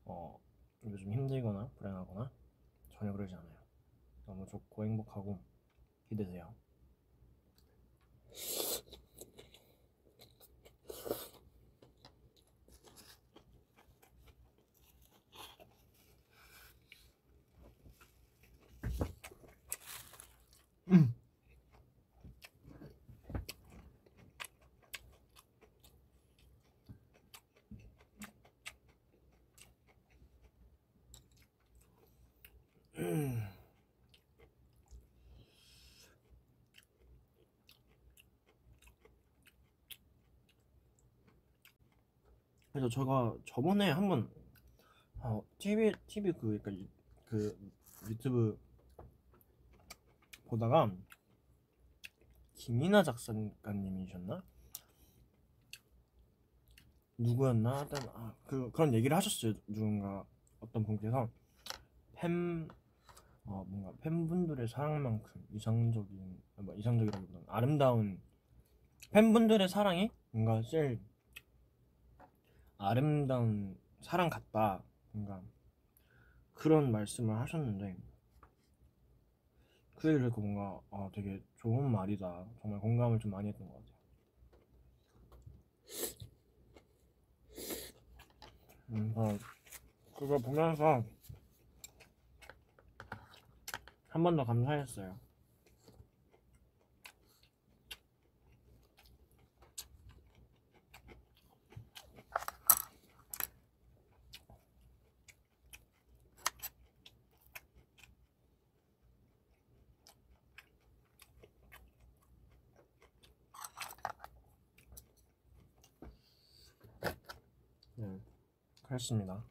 어, 0.06 0.40
요즘 0.84 1.12
힘들거나 1.12 1.70
불안하거나 1.76 2.32
전혀 2.92 3.12
그러지 3.14 3.34
않아요. 3.34 3.62
너무 4.26 4.46
좋고 4.46 4.86
행복하고 4.86 5.42
기대돼요. 6.08 6.54
그래서 42.72 42.90
제가 42.90 43.36
저번에 43.46 43.92
한번 43.92 44.30
어, 45.20 45.44
TV 45.58 45.92
TV 46.08 46.32
그 46.34 46.60
그러니까 46.62 46.72
유- 46.74 46.88
그 47.26 47.58
유튜브 48.10 48.60
보다가 50.48 50.92
김이나 52.56 53.04
작가님이셨나? 53.04 54.44
누구였나? 57.18 57.78
하여튼 57.78 57.98
아, 58.14 58.36
그 58.46 58.72
그런 58.72 58.94
얘기를 58.94 59.16
하셨어요. 59.16 59.54
누군가 59.68 60.26
어떤 60.60 60.84
분께서. 60.84 61.30
팬 62.14 62.68
어, 63.46 63.64
뭔가 63.68 63.92
팬분들의 64.02 64.68
사랑만큼 64.68 65.48
이상적인 65.52 66.42
아, 66.58 66.62
뭐 66.62 66.76
이상적이라기보다는 66.76 67.46
아름다운 67.48 68.22
팬분들의 69.12 69.68
사랑이 69.68 70.10
뭔가 70.32 70.62
제일 70.62 71.00
아름다운 72.82 73.78
사랑 74.02 74.30
같다. 74.30 74.84
뭔가 75.12 75.42
그런 76.54 76.92
말씀을 76.94 77.38
하셨는데 77.42 77.98
그 79.96 80.10
얘기를 80.10 80.28
듣고 80.28 80.42
뭔가 80.42 80.82
아, 80.92 81.10
되게 81.14 81.42
좋은 81.56 81.90
말이다. 81.90 82.46
정말 82.62 82.82
공감을 82.82 83.20
좀 83.20 83.32
많이 83.32 83.48
했던 83.48 83.70
것 83.70 83.76
같아요. 83.76 83.96
음, 88.92 89.12
어, 89.16 89.38
그거 90.18 90.38
보면서 90.40 91.04
한 94.10 94.22
번 94.24 94.36
더 94.36 94.44
감사했어요 94.46 95.18
네, 117.96 118.20
그랬습니다. 119.02 119.44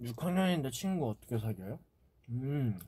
육학년인데 0.00 0.70
친구 0.70 1.10
어떻게 1.10 1.38
사귀어요? 1.38 1.78
음. 2.30 2.78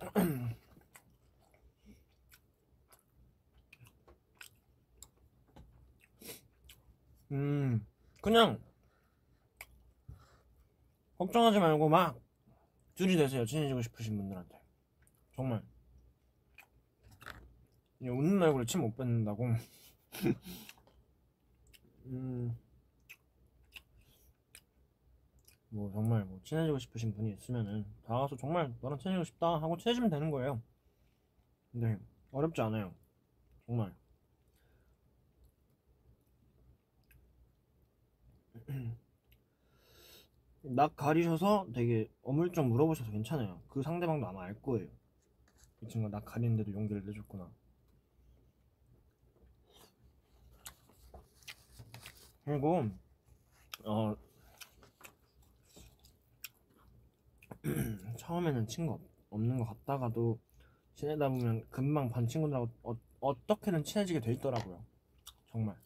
음, 7.32 7.86
그냥 8.22 8.58
걱정하지 11.18 11.58
말고 11.58 11.88
막 11.88 12.20
둘이 12.94 13.16
되세요. 13.16 13.44
친해지고 13.44 13.82
싶으신 13.82 14.16
분들한테. 14.16 14.60
정말. 15.34 15.62
이 18.00 18.08
웃는 18.08 18.40
얼굴에 18.42 18.64
침못 18.64 18.96
뱉는다고. 18.96 19.44
음. 22.06 22.56
뭐 25.70 25.90
정말 25.92 26.24
뭐 26.24 26.40
친해지고 26.44 26.78
싶으신 26.78 27.12
분이 27.14 27.32
있으면은 27.32 27.84
다가가서 28.06 28.36
정말 28.36 28.72
너랑 28.80 28.98
친해지고 28.98 29.24
싶다 29.24 29.60
하고 29.60 29.76
친해지면 29.76 30.08
되는 30.10 30.30
거예요. 30.30 30.62
근데 31.72 31.98
어렵지 32.30 32.60
않아요. 32.62 32.94
정말. 33.66 33.92
낙 40.74 40.94
가리셔서 40.96 41.68
되게 41.74 42.10
어물쩍 42.22 42.66
물어보셔서 42.66 43.10
괜찮아요. 43.10 43.60
그 43.68 43.82
상대방도 43.82 44.26
아마 44.26 44.44
알 44.44 44.60
거예요. 44.60 44.88
이 45.82 45.88
친구가 45.88 46.10
낙 46.16 46.24
가리는데도 46.24 46.72
용기를 46.72 47.04
내줬구나. 47.04 47.50
그리고 52.44 52.88
어 53.84 54.16
처음에는 58.18 58.66
친구 58.66 58.94
없- 58.94 59.02
없는 59.30 59.58
것 59.58 59.64
같다가도 59.66 60.38
지내다 60.94 61.28
보면 61.28 61.66
금방 61.70 62.08
반 62.10 62.26
친구들하고 62.26 62.68
어, 62.82 62.96
어떻게든 63.20 63.84
친해지게 63.84 64.20
돼 64.20 64.32
있더라고요. 64.32 64.84
정말 65.50 65.76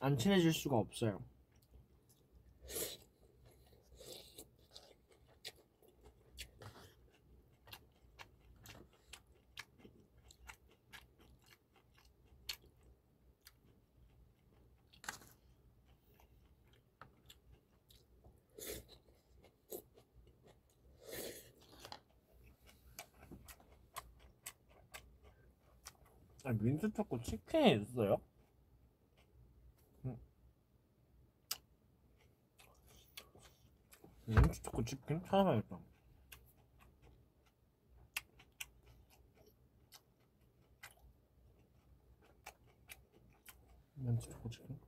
안 0.00 0.16
친해질 0.16 0.52
수가 0.52 0.76
없어요. 0.76 1.20
민트 26.60 26.92
초코 26.92 27.20
치킨이 27.20 27.82
있어요? 27.82 28.20
음. 30.04 30.16
민트 34.26 34.62
초코 34.62 34.84
치킨 34.84 35.20
찾아봐야겠다. 35.22 35.78
민트 43.94 44.28
초코 44.30 44.48
치킨. 44.50 44.78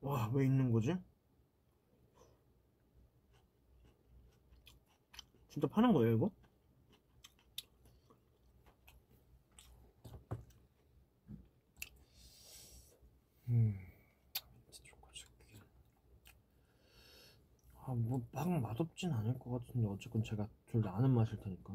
와, 0.00 0.28
왜 0.34 0.44
있는 0.44 0.70
거지? 0.70 0.94
진짜 5.54 5.68
파는 5.68 5.92
거예요, 5.92 6.16
이거? 6.16 6.30
음. 13.48 13.74
아, 17.86 17.94
뭐, 17.94 18.20
막 18.32 18.48
맛없진 18.60 19.12
않을 19.12 19.38
것 19.38 19.50
같은데, 19.50 19.86
어쨌건 19.86 20.24
제가 20.24 20.48
둘 20.66 20.82
다 20.82 20.96
아는 20.96 21.10
맛일 21.10 21.36
테니까. 21.38 21.74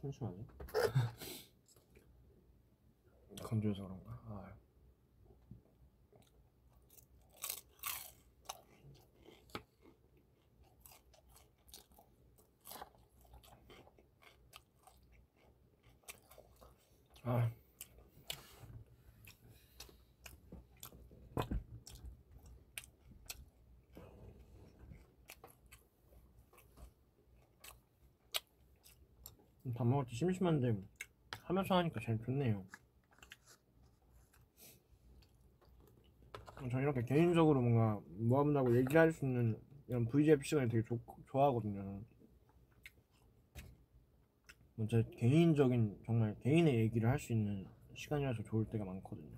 침침하네. 0.00 0.36
건조해서 3.44 3.82
그런가? 3.82 4.10
아. 4.28 4.54
아. 17.24 17.50
밥 29.80 29.86
먹을 29.86 30.04
때 30.04 30.14
심심한데 30.14 30.76
하면서 31.44 31.74
하니까 31.78 32.00
제일 32.00 32.18
좋네요. 32.18 32.66
저 36.70 36.80
이렇게 36.82 37.02
개인적으로 37.02 37.62
뭔가 37.62 37.98
모아본다고 38.18 38.76
얘기할 38.76 39.10
수 39.10 39.24
있는 39.24 39.58
이런 39.88 40.04
VJF 40.04 40.44
시간을 40.44 40.68
되게 40.68 40.84
좋, 40.84 41.00
좋아하거든요. 41.28 42.02
뭐제 44.74 45.02
개인적인 45.16 46.02
정말 46.04 46.36
개인의 46.40 46.74
얘기를 46.80 47.08
할 47.08 47.18
수 47.18 47.32
있는 47.32 47.66
시간이라서 47.94 48.42
좋을 48.42 48.66
때가 48.66 48.84
많거든요. 48.84 49.34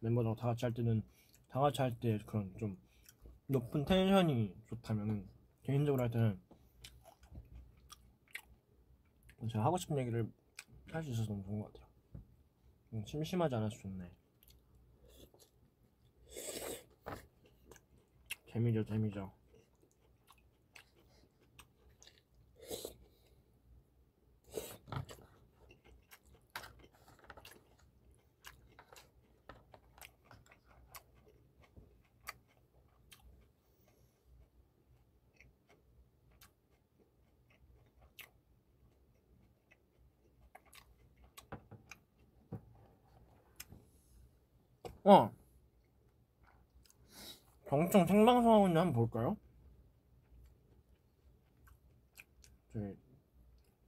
멤버들하고 0.00 0.40
다 0.40 0.48
같이 0.48 0.64
할 0.64 0.74
때는 0.74 1.04
다 1.50 1.60
같이 1.60 1.80
할 1.80 1.94
때 2.00 2.18
그런 2.26 2.52
좀 2.58 2.76
높은 3.46 3.84
텐션이 3.84 4.56
좋다면은 4.66 5.28
개인적으로 5.62 6.02
할 6.02 6.10
때는 6.10 6.47
제가 9.46 9.64
하고 9.64 9.76
싶은 9.76 9.98
얘기를 9.98 10.30
할 10.90 11.02
수 11.02 11.10
있어서 11.10 11.28
너무 11.28 11.42
좋은 11.44 11.60
것 11.60 11.72
같아요. 11.72 11.86
음, 12.94 13.04
심심하지 13.06 13.54
않아서 13.54 13.76
좋네. 13.76 14.10
재미죠, 18.46 18.84
재미죠. 18.84 19.30
어. 45.08 45.34
경청 47.66 48.06
생방송 48.06 48.52
하고 48.52 48.66
있는데 48.66 48.80
한번 48.80 48.92
볼까요? 48.92 49.36
저기 52.74 52.94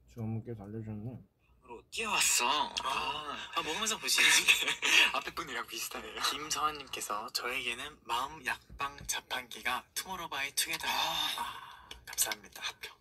직원분께서 0.09 0.63
알려주셨는데 0.63 1.23
으로 1.65 1.83
뛰어왔어. 1.91 2.47
아, 2.83 3.37
아, 3.55 3.61
먹으면서 3.61 3.99
보시지. 3.99 4.23
앞에 5.13 5.31
분이랑 5.35 5.67
비슷하네요. 5.67 6.19
김서환님께서 6.31 7.29
저에게는 7.33 7.99
마음 8.05 8.43
약방 8.43 8.97
자판기가 9.05 9.83
투모로우바이 9.93 10.51
투게더. 10.55 10.87
아, 10.87 11.89
감사합니다. 12.07 12.63
합격. 12.63 12.97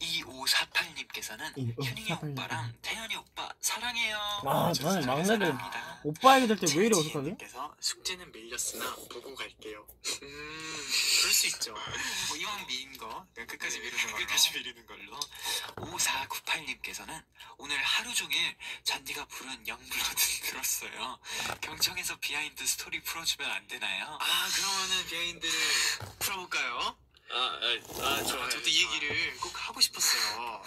2548님께서는 0.00 1.52
2548 1.56 1.86
현웅이 1.86 2.32
오빠랑 2.32 2.74
태현이 2.82 3.16
오빠 3.16 3.52
사랑해요. 3.60 4.16
아, 4.46 4.72
저 4.74 4.82
저는 4.82 5.06
막내들 5.06 5.38
사랑합니다. 5.46 6.00
오빠 6.04 6.36
얘기 6.36 6.48
들 6.48 6.56
때 6.58 6.78
왜 6.78 6.86
이래 6.86 6.96
어떡하지? 6.96 7.18
님께서 7.30 7.74
숙제는 7.80 8.32
밀렸으나 8.32 8.94
보고 9.10 9.34
갈게요. 9.34 9.86
음, 10.22 10.86
그럴 11.20 11.32
수 11.32 11.46
있죠. 11.48 11.72
뭐 12.28 12.36
이왕 12.36 12.66
밀린 12.66 12.96
거 12.98 13.26
그냥 13.34 13.46
끝까지 13.46 13.80
미루는 13.80 14.04
걸로. 14.06 14.16
끝까지 14.18 14.50
미루는 14.52 14.86
걸로. 14.86 15.20
5498님께서는 15.76 17.24
오늘 17.58 17.76
하루 17.82 18.12
종일 18.14 18.56
잔디가 18.84 19.26
부른 19.26 19.66
Youngblood 19.66 20.16
들었어요. 20.44 21.18
경청에서 21.60 22.16
behind 22.16 22.66
story 22.66 23.00
풀어주면 23.02 23.50
안 23.50 23.66
되나요? 23.66 24.18
아 24.20 24.48
그러면은 24.54 25.06
behind를 25.06 25.54
풀어볼까요? 26.18 26.96
아, 27.30 27.36
아, 27.36 28.06
아 28.06 28.22
좋아요. 28.22 28.48
저도 28.50 28.68
이 28.68 28.82
얘기를 28.84 29.36
꼭 29.38 29.50
하고 29.68 29.80
싶었어요. 29.80 30.62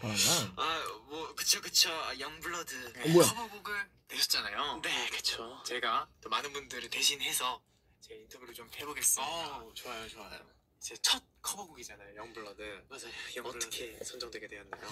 저는 0.00 0.52
아, 0.56 0.84
뭐 1.06 1.34
그쵸 1.34 1.60
그쵸 1.60 1.90
아, 1.92 2.18
영블러드 2.18 2.92
어, 3.04 3.08
뭐야? 3.08 3.28
커버곡을 3.28 3.90
내셨잖아요. 4.08 4.80
네, 4.82 5.08
그쵸. 5.10 5.62
제가 5.64 6.08
또 6.20 6.28
많은 6.28 6.52
분들을 6.52 6.90
대신해서 6.90 7.62
제 8.00 8.14
인터뷰를 8.14 8.52
좀 8.52 8.68
해보겠습니다. 8.76 9.22
어, 9.56 9.72
좋아요, 9.74 10.08
좋아요. 10.08 10.52
제 10.80 10.96
첫 11.00 11.22
커버곡이잖아요, 11.42 12.16
영블러드. 12.16 12.62
맞아요, 12.88 13.06
영블러드. 13.36 13.66
어떻게 13.66 13.98
선정되게 14.04 14.48
되었나요? 14.48 14.90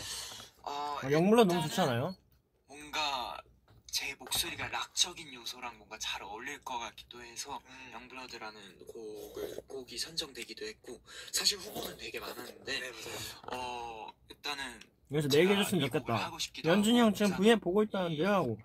어, 0.63 0.99
아, 1.03 1.11
영물로 1.11 1.45
너무 1.45 1.63
일단은 1.65 1.91
않아요? 1.91 2.17
뭔가 2.67 3.41
제 3.91 4.15
목소리가 4.15 4.69
락적인 4.69 5.33
요소랑 5.35 5.77
뭔가 5.79 5.99
잘 5.99 6.23
어울릴 6.23 6.63
것 6.63 6.79
같기도 6.79 7.23
해서 7.23 7.61
음. 7.67 7.91
영블러드라는 7.93 8.87
곡을 8.87 9.57
곡이 9.67 9.99
선정되기도 9.99 10.65
했고 10.67 11.01
사실 11.33 11.59
후보는 11.59 11.97
되게 11.99 12.21
많았는데 12.21 12.93
어 13.53 14.13
일단은 14.29 14.81
여기서 15.13 15.29
내 15.29 15.41
얘기 15.41 15.53
해줬으면 15.53 15.87
좋겠다. 15.87 16.31
연준이 16.65 17.01
형 17.01 17.13
지금 17.13 17.37
V앱 17.37 17.61
보고 17.61 17.83
있다는데요 17.83 18.29
하고 18.29 18.59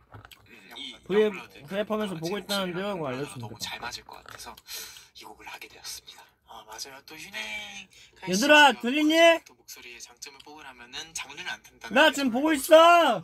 음, 0.47 0.73
이 0.77 0.95
V앱 1.07 1.33
V앱 1.67 1.89
하면서 1.91 2.13
그 2.13 2.19
보고 2.19 2.35
제 2.39 2.43
있다는데요 2.43 2.87
하고 2.87 3.07
알려주면 3.07 3.39
너무. 3.39 3.55
잘 3.59 3.79
맞을 3.79 4.03
것 4.03 4.23
같아서 4.23 4.55
이 5.15 5.23
곡을 5.23 5.47
하게 5.47 5.67
되었습니다. 5.67 6.23
아 6.47 6.63
맞아요. 6.67 7.01
또 7.05 7.15
휴닝 7.15 7.33
얘들아, 8.29 8.73
들리니? 8.79 9.43
또 9.45 9.55
목소리의 9.55 9.99
장점을 9.99 10.39
뽑으라면은 10.45 11.13
장르는 11.13 11.49
안 11.49 11.61
탄다. 11.63 11.89
나 11.89 12.11
지금 12.11 12.29
보고 12.31 12.53
있어! 12.53 13.23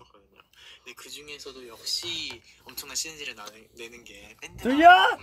근데 0.92 0.94
그 0.96 1.10
중에서도 1.10 1.68
역시 1.68 2.42
엄청난 2.64 2.96
시너지를 2.96 3.36
나, 3.36 3.46
내는 3.78 4.04
게 4.04 4.36
밴드 4.42 4.64
들려? 4.64 5.18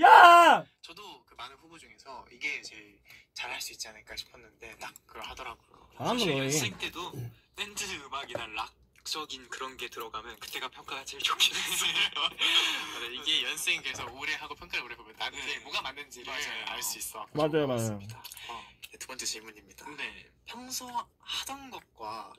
야! 0.00 0.64
저도 0.80 1.24
그 1.24 1.34
많은 1.34 1.56
후보 1.56 1.78
중에서 1.78 2.24
이게 2.30 2.62
제일 2.62 2.98
잘할 3.34 3.60
수 3.60 3.72
있지 3.72 3.88
않을까 3.88 4.16
싶었는데 4.16 4.76
딱 4.78 4.94
그걸 5.06 5.22
하더라고요. 5.22 5.90
잘한다, 5.98 6.18
사실 6.18 6.28
너희. 6.28 6.40
연습생 6.44 6.78
때도 6.78 7.12
밴드 7.56 7.84
음악이나 7.84 8.46
락적인 8.46 9.50
그런 9.50 9.76
게 9.76 9.88
들어가면 9.88 10.38
그때가 10.40 10.68
평가가 10.68 11.04
제일 11.04 11.22
좋긴 11.22 11.54
했어요. 11.54 11.92
이게 13.12 13.42
연습생에서 13.42 14.06
오래 14.12 14.34
하고 14.34 14.54
평가를 14.54 14.84
오래 14.84 14.96
보면 14.96 15.14
나한테 15.16 15.58
뭐가 15.58 15.82
맞는지를 15.82 16.32
알수 16.68 16.98
있어. 16.98 17.26
맞아요, 17.32 17.66
맞아요. 17.66 18.00
어, 18.48 18.66
네, 18.90 18.98
두 18.98 19.06
번째 19.06 19.26
질문입니다. 19.26 19.90
네. 19.96 20.30
평소 20.46 20.88
하던 21.18 21.70
것과 21.70 22.32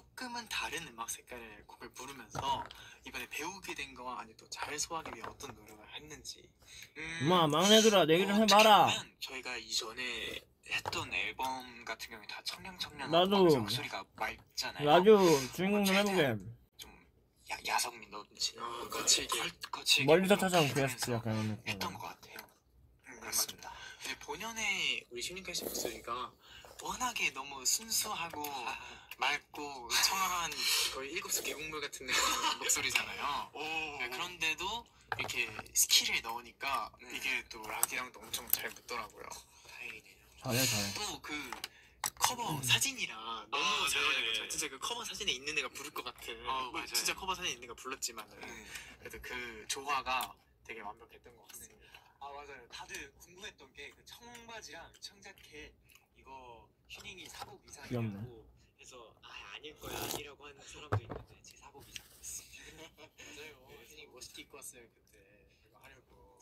조금은 0.00 0.48
다른 0.48 0.86
음악 0.86 1.10
색깔의 1.10 1.64
곡을 1.66 1.92
부르면서 1.92 2.64
이번에 3.04 3.28
배우게 3.28 3.74
된 3.74 3.92
거와 3.92 4.20
아니 4.20 4.36
또 4.36 4.48
잘 4.48 4.78
소화하기 4.78 5.10
위해 5.16 5.24
어떤 5.26 5.52
노력을 5.56 5.84
했는지. 5.96 6.48
음, 6.96 7.18
엄마 7.24 7.48
막내들아 7.48 8.04
내 8.06 8.14
얘기 8.14 8.26
좀 8.26 8.36
어, 8.36 8.38
해봐라. 8.38 8.84
어떻게 8.84 8.98
보면 9.00 9.16
저희가 9.18 9.56
이전에 9.56 10.40
했던 10.68 11.12
앨범 11.12 11.84
같은 11.84 12.08
경우에 12.08 12.24
다 12.28 12.40
청량청량 12.44 13.10
나도. 13.10 13.46
목소리가 13.58 14.04
맑잖아요. 14.14 14.88
나도 14.88 15.52
주인공 15.54 15.84
좀 15.84 15.96
해보게. 15.96 16.36
좀 16.76 17.06
야, 17.50 17.58
야성미 17.66 18.06
넣지. 18.10 18.56
어, 18.60 18.88
거칠게. 18.90 19.42
거칠게. 19.72 20.04
멀리서 20.06 20.36
찾아온 20.36 20.72
게스트 20.72 21.10
약간 21.10 21.34
이런 21.34 21.50
했던 21.66 21.78
느낌. 21.92 21.94
것 21.98 22.06
같아요. 22.06 22.36
음, 23.08 23.20
맞습니다. 23.22 23.72
근데 24.04 24.18
본연의 24.20 25.06
우리 25.10 25.20
신인카 25.20 25.52
씨 25.52 25.64
목소리가 25.64 26.32
워낙에 26.80 27.32
너무 27.32 27.66
순수하고 27.66 28.42
맑고 29.20 29.88
청아한 30.06 30.50
거의 30.94 31.12
일급수 31.12 31.42
계곡물 31.42 31.80
같은 31.80 32.06
느낌 32.06 32.20
목소리잖아요. 32.58 33.50
네, 33.98 34.08
그런데도 34.08 34.86
이렇게 35.18 35.50
skill을 35.74 36.22
넣으니까 36.22 36.90
이게 37.12 37.44
또 37.50 37.62
락이랑도 37.62 38.18
엄청 38.20 38.50
잘 38.50 38.70
붙더라고요. 38.70 39.28
다행이네요. 39.68 40.16
잘해 40.42 40.66
잘해. 40.66 40.94
또 40.94 41.20
그 41.20 41.50
커버 42.18 42.62
사진이랑 42.62 43.46
너무 43.50 43.88
잘 43.90 44.02
어울리는 44.02 44.28
거죠. 44.28 44.48
진짜 44.48 44.68
그 44.68 44.78
커버 44.78 45.04
사진에 45.04 45.32
있는 45.32 45.56
애가 45.58 45.68
부를 45.68 45.90
것 45.90 46.02
같은. 46.02 46.42
뭐 46.44 46.72
진짜 46.86 47.14
커버 47.14 47.34
사진에 47.34 47.50
있는 47.52 47.64
애가 47.64 47.74
불렀지만은 47.74 48.66
그래도 49.00 49.18
그 49.20 49.64
조화가 49.68 50.34
되게 50.64 50.80
완벽했던 50.80 51.36
것 51.36 51.48
같습니다. 51.48 52.00
아 52.20 52.28
맞아요. 52.30 52.66
다들 52.68 53.12
궁금했던 53.18 53.72
게 53.74 53.90
그 53.90 54.04
청바지랑 54.06 54.92
청자켓 55.00 55.72
이거 56.18 56.66
휴닝이 56.88 57.26
사복 57.28 57.62
귀엽네. 57.88 58.08
이상이라고 58.08 58.49
해서 58.90 59.14
아 59.22 59.28
아닐 59.54 59.78
거야 59.78 59.96
아니라고 59.96 60.46
하는 60.46 60.60
사람도 60.62 60.96
있는데 61.00 61.40
제 61.42 61.56
사복이 61.58 61.92
잡고 61.92 62.16
있습니다. 62.20 62.82
맞아요. 63.36 63.68
혜진이 63.78 64.06
멋있게 64.06 64.42
입고 64.42 64.56
왔어요 64.56 64.82
그때 64.92 65.18
이거 65.64 65.78
하려고. 65.78 66.38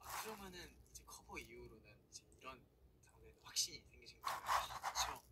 아, 0.00 0.22
그러면은 0.22 0.70
이제 0.90 1.02
커버 1.06 1.38
이후로는 1.38 1.82
이제 2.10 2.22
이런 2.38 2.60
장르에 3.00 3.32
확신이 3.44 3.80
생기신 3.80 4.20
거예요. 4.20 4.38
그렇죠. 4.82 5.22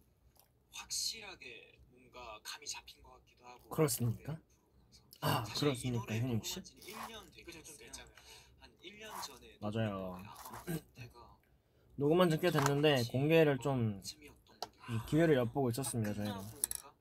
확실하게 0.73 1.81
뭔가 1.91 2.41
감이 2.43 2.67
잡힌 2.67 3.03
것 3.03 3.13
같기도 3.21 3.47
하고. 3.47 3.69
그렇습니까? 3.69 4.33
나서. 4.33 5.03
아, 5.21 5.45
그렇습니까? 5.55 6.15
녹음한 6.15 6.63
지는 6.63 6.81
1년 6.81 7.27
되긴 7.31 7.45
그죠 7.45 7.63
좀. 7.63 7.77
됐잖아요. 7.77 8.15
한 8.61 8.71
1년 8.81 9.23
전에 9.23 9.59
맞아요. 9.61 10.23
녹음한 11.99 12.31
지 12.31 12.39
꽤 12.39 12.51
됐는데 12.51 13.05
공개를 13.11 13.59
좀 13.59 14.03
기회를 15.09 15.37
엿보고 15.37 15.71
있었습니다 15.71 16.15
저희가. 16.15 16.33
끝나고인가? 16.41 16.93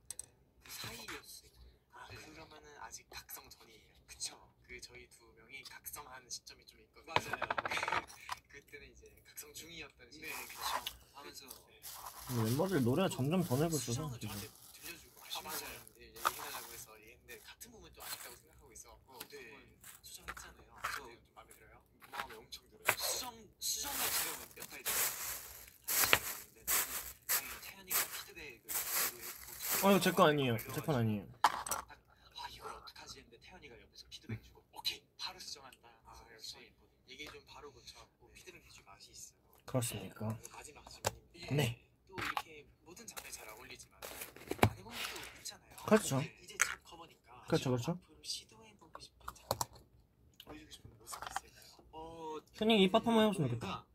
그 0.64 0.72
사이였어요. 0.72 1.50
아, 1.94 2.08
그러면은 2.08 2.78
아직 2.82 3.06
각성 3.10 3.48
전이에요. 3.50 3.82
그쵸? 4.08 4.38
그 4.64 4.80
저희 4.82 5.08
두 5.10 5.26
명이 5.38 5.64
각성하는 5.64 6.30
시점이 6.30 6.66
좀 6.66 6.80
있거든요. 6.82 7.14
맞아요. 7.14 7.46
그때는 8.50 8.92
이제 8.92 9.10
각성 9.28 9.54
중이었던 9.54 10.12
시기. 10.12 10.26
네, 10.26 10.32
그쵸. 10.48 10.62
하면서 11.14 11.46
멤버들 12.44 12.84
노래가 12.84 13.08
점점 13.10 13.44
더 13.44 13.56
늘고 13.56 13.76
있어서 13.78 13.92
수정을 14.10 14.20
지금. 14.20 14.36
저한테 14.36 14.50
들려주고 14.82 15.22
아, 15.22 15.42
맞아요. 15.44 15.60
거는 15.60 15.92
이제 15.96 16.06
얘기해달라고 16.08 16.74
해서 16.74 17.00
얘기했는데 17.00 17.40
같은 17.42 17.72
부분 17.72 17.92
또 17.94 18.04
아쉽다고 18.04 18.36
생각하고 18.36 18.72
있어갖고 18.74 19.20
네. 19.20 19.28
두분 19.52 19.78
수정했잖아요. 20.02 20.56
저- 20.96 21.06
네, 21.08 21.16
좀 21.16 21.26
마음에 21.36 21.54
들어요? 21.54 21.82
마음에 22.12 22.36
엄청 22.36 22.64
들어요. 22.70 22.98
수정 22.98 23.48
수정만 23.60 24.00
들으면 24.10 24.50
몇 24.56 24.70
달이 24.70 24.84
됐는데 24.84 25.45
주기로 28.26 28.42
했고 28.42 29.88
어 29.88 29.92
이거 29.92 30.00
제거 30.00 30.28
아니에요. 30.28 30.58
제 30.58 30.82
건 30.82 30.96
아니에요. 30.96 31.28
아 31.44 32.48
이걸 32.50 32.72
어떡하지 32.72 33.20
했는데 33.20 33.38
태연이가 33.40 33.80
옆에서 33.82 34.06
피드백 34.10 34.44
주고 34.44 34.64
오케이 34.74 35.04
바로 35.18 35.40
수정한다. 35.40 35.78
아, 36.06 36.26
역시. 36.34 36.74
얘기 37.10 37.26
좀 37.26 37.42
바로 37.48 37.72
고쳐갖고 37.72 38.32
피드백 38.34 38.64
해줄 38.66 38.84
맛이 38.84 39.12
있어요. 39.12 39.38
그렇습니까? 39.66 40.38
그리고 40.40 40.56
마지막 40.56 40.90
질문인데 40.90 41.56
네. 41.56 41.82
또 42.08 42.16
이렇게 42.18 42.68
모든 42.82 43.06
장르에 43.06 43.32
잘 43.32 43.48
어울리지만 43.50 44.00
안 44.70 44.78
해본 44.78 44.84
것도 44.94 45.38
있잖아요. 45.40 45.76
그렇죠. 45.86 46.22
이제- 46.22 46.58
첫 46.58 46.84
커버니까 46.84 47.44
그렇죠, 47.48 47.70
그렇죠. 47.72 47.92
앞으로 47.92 48.24
시도해보고 48.24 49.00
싶은 49.02 49.26
장르 49.36 49.86
보여주고 50.46 50.72
싶은 50.72 50.98
모습이 50.98 51.26
있을까요? 51.48 51.66
어 51.92 52.40
입밥 52.60 53.06
한번 53.06 53.24
해봤으면 53.26 53.50
좋겠다. 53.50 53.68
뭔가 53.68 53.86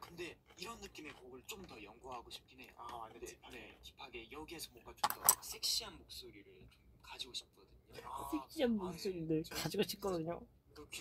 근데 0.00 0.36
이런 0.56 0.78
느낌의 0.80 1.12
곡을 1.12 1.42
좀 1.46 1.66
더 1.66 1.80
연구하고 1.82 2.28
싶긴 2.30 2.60
해요. 2.60 2.70
아, 2.76 2.82
완전 2.94 3.20
네, 3.20 3.26
딥하게. 3.26 3.78
네, 4.12 4.24
딥하게 4.24 4.30
여기에서 4.32 4.70
뭔가 4.72 4.92
좀 4.92 5.22
더 5.22 5.42
섹시한 5.42 5.96
목소리를 5.98 6.44
좀 6.70 6.80
가지고 7.02 7.32
싶거든요. 7.32 7.68
아, 8.04 8.30
섹시한 8.30 8.70
아, 8.80 8.84
목소리인데 8.84 9.42
저- 9.42 9.54
가지고 9.54 9.82
싶거든요. 9.82 10.40
또 10.74 10.86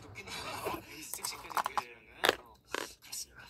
섹시까지 1.02 1.74
어, 2.40 2.54
그렇습니다. 3.02 3.42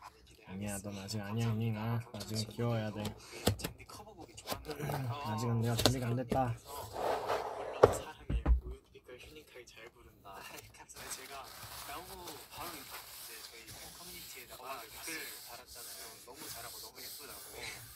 많이 0.00 0.24
기대하겠습니다. 0.24 0.52
아니야, 0.52 0.78
넌 0.78 0.98
아직 0.98 1.20
아니야, 1.20 1.48
현영아. 1.48 2.00
아직은 2.14 2.48
귀여워야 2.54 2.90
돼. 2.90 3.02
그 3.44 3.56
잔디 3.56 3.84
커버곡이 3.84 4.34
좋았는데 4.36 4.84
아직은 4.84 5.60
내가 5.62 5.74
준비가 5.76 6.06
안 6.08 6.16
됐다. 6.16 6.56
물론 7.56 7.82
사랑해 7.94 8.42
우유빛깔 8.62 9.18
휴닝카이 9.18 9.66
잘 9.66 9.88
부른다. 9.90 10.38
감사합니다. 10.76 11.10
제가 11.16 11.44
나오고 11.88 12.26
바로 12.50 12.68
이제 12.70 13.34
저희 13.50 13.66
커뮤니티에다가 13.98 14.80
댓글 14.82 15.20
달았잖아요. 15.48 16.24
너무 16.26 16.48
잘하고 16.48 16.78
너무 16.80 17.00
예쁘다고. 17.00 17.95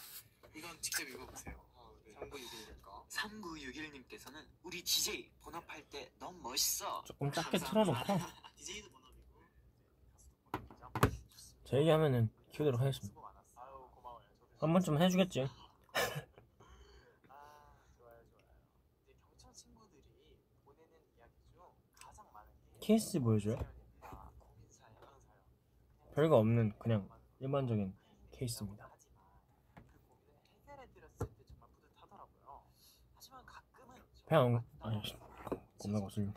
이건 0.61 0.79
직접 0.83 1.09
읽어보세요. 1.09 1.57
상부 2.05 2.39
유빈님 2.39 2.83
거. 2.83 3.07
3961님께서는 3.09 4.47
우리 4.63 4.83
DJ 4.85 5.31
본업할 5.41 5.89
때 5.89 6.13
너무 6.19 6.39
멋있어. 6.43 7.03
조금 7.05 7.33
작게 7.33 7.57
틀어놓고 7.57 7.97
DJ도 8.57 8.91
본업이고 8.91 9.33
가수도 10.53 10.69
본업이죠. 10.93 11.65
제 11.65 11.79
얘기하면은 11.79 12.29
키우도록 12.53 12.79
하겠습니다. 12.79 13.09
수고 13.09 13.23
많았어. 13.23 13.49
아유 13.57 13.89
고마워요. 13.95 14.23
저도 14.53 14.67
한 14.67 14.73
번쯤 14.75 15.01
해주겠지. 15.03 15.41
아 17.31 17.79
좋아요 17.97 18.21
좋아요. 18.29 18.53
이제 19.01 19.15
경천 19.31 19.55
친구들이 19.55 20.03
보내는 20.63 20.93
이야기 21.17 21.33
중 21.55 21.63
가장 21.97 22.31
많은 22.35 22.51
게 22.53 22.87
케이스 22.87 23.19
보여줘요? 23.19 23.55
사연입니다. 23.57 24.31
고민 24.39 24.71
사연, 24.71 24.93
사연. 24.93 25.09
그냥 25.09 26.15
별거 26.15 26.37
없는 26.37 26.79
그냥 26.79 27.09
일반적인 27.39 27.97
케이스입니다. 28.33 28.89
하지만 28.91 29.25
그 29.75 29.83
고민을 30.09 30.41
해결해 30.67 30.87
드렸을 30.93 31.27
때 31.37 31.45
정말 31.49 31.69
뿌듯하더라고요. 31.77 32.63
하지만 33.15 33.45
가끔은 33.47 33.97
그냥 34.31 34.63
아니 34.79 35.03
씨, 35.05 35.17
겁나 35.77 35.99
거슬려. 35.99 36.33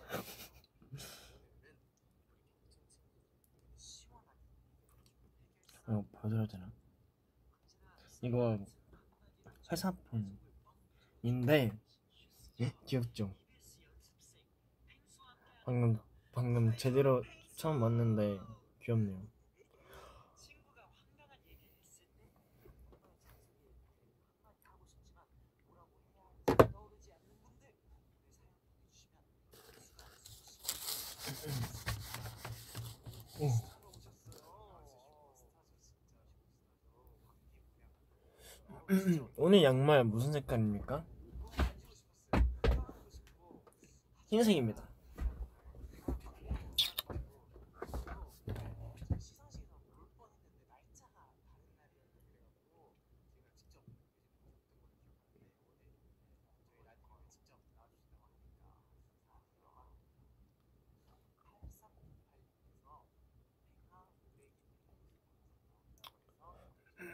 이거 5.88 6.04
보여드려야 6.14 6.48
되나? 6.48 6.72
이거 8.24 8.58
회사 9.72 9.92
폰인데 11.22 11.72
예? 12.62 12.74
귀엽죠? 12.88 13.32
방금 15.64 16.00
방금 16.32 16.76
제대로 16.76 17.24
처음 17.58 17.84
왔는데 17.84 18.40
귀엽네요. 18.82 19.22
친구가 20.36 20.82
황당한 20.82 21.38
얘기를 21.48 21.70
했을 21.80 22.08
때 22.18 22.26
정말 22.90 23.14
잔소리에 23.22 23.70
한마디 24.42 24.64
하고 24.64 24.84
싶지만 24.84 25.26
뭐라고 25.68 25.92
해야 25.94 26.08
할지 26.08 26.74
떠오르지 26.74 27.12
않는 27.14 27.28
분들 27.44 27.70
우리 29.54 29.82
사연 29.84 30.10
보내주시면 30.64 31.84
오. 33.40 33.74
오늘 39.38 39.64
양말 39.64 40.04
무슨 40.04 40.34
색깔입니까? 40.34 41.06
흰색입니다. 44.30 44.84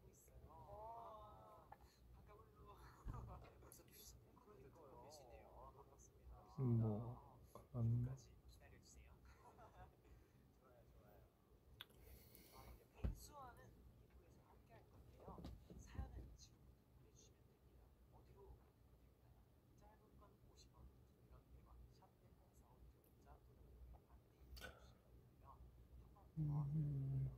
음. 26.73 27.29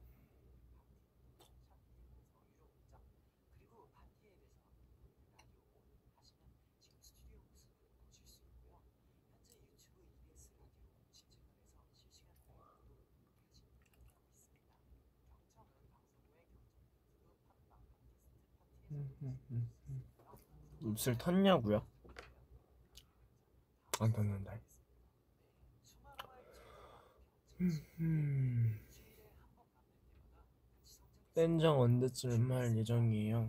입술 20.82 21.18
텄냐고요? 21.18 21.86
안 24.00 24.14
텄는데. 24.14 24.62
음, 31.38 31.60
땐정 31.60 31.80
언제쯤 31.80 32.52
할 32.52 32.76
예정이에요? 32.76 33.48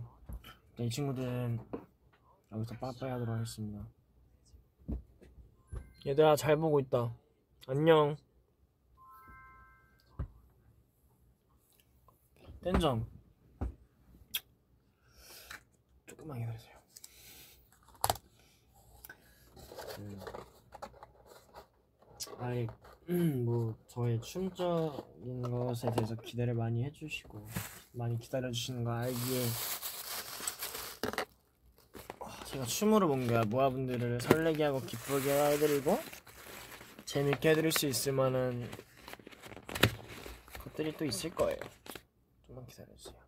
네, 0.77 0.85
이 0.85 0.89
친구들은 0.91 1.59
여기서 2.51 2.75
빠빠이 2.75 3.09
하도록 3.09 3.35
하겠습니다. 3.35 3.83
얘들아 6.05 6.35
잘 6.35 6.55
보고 6.55 6.79
있다. 6.79 7.11
안녕. 7.67 8.15
땐정 12.61 13.07
조금만 16.05 16.37
기다리세요. 16.37 16.77
그, 19.95 20.19
아예 22.37 22.67
뭐 23.43 23.75
저의 23.87 24.21
춤적인 24.21 25.41
것에 25.41 25.91
대해서 25.95 26.13
기대를 26.13 26.53
많이 26.53 26.83
해주시고 26.83 27.47
많이 27.91 28.17
기다려주시는 28.19 28.83
거 28.83 28.91
알기에 28.91 29.45
아, 32.19 32.43
제가 32.45 32.65
춤으로 32.65 33.07
뭔가 33.07 33.43
모아분들을 33.43 34.21
설레게 34.21 34.63
하고 34.63 34.81
기쁘게 34.81 35.29
해드리고 35.29 35.99
재밌게 37.05 37.49
해드릴 37.49 37.71
수 37.71 37.87
있을 37.87 38.13
만한 38.13 38.69
것들이 40.63 40.95
또 40.95 41.05
있을 41.05 41.31
거예요. 41.31 41.57
좀만 42.45 42.65
기다려주세요. 42.67 43.19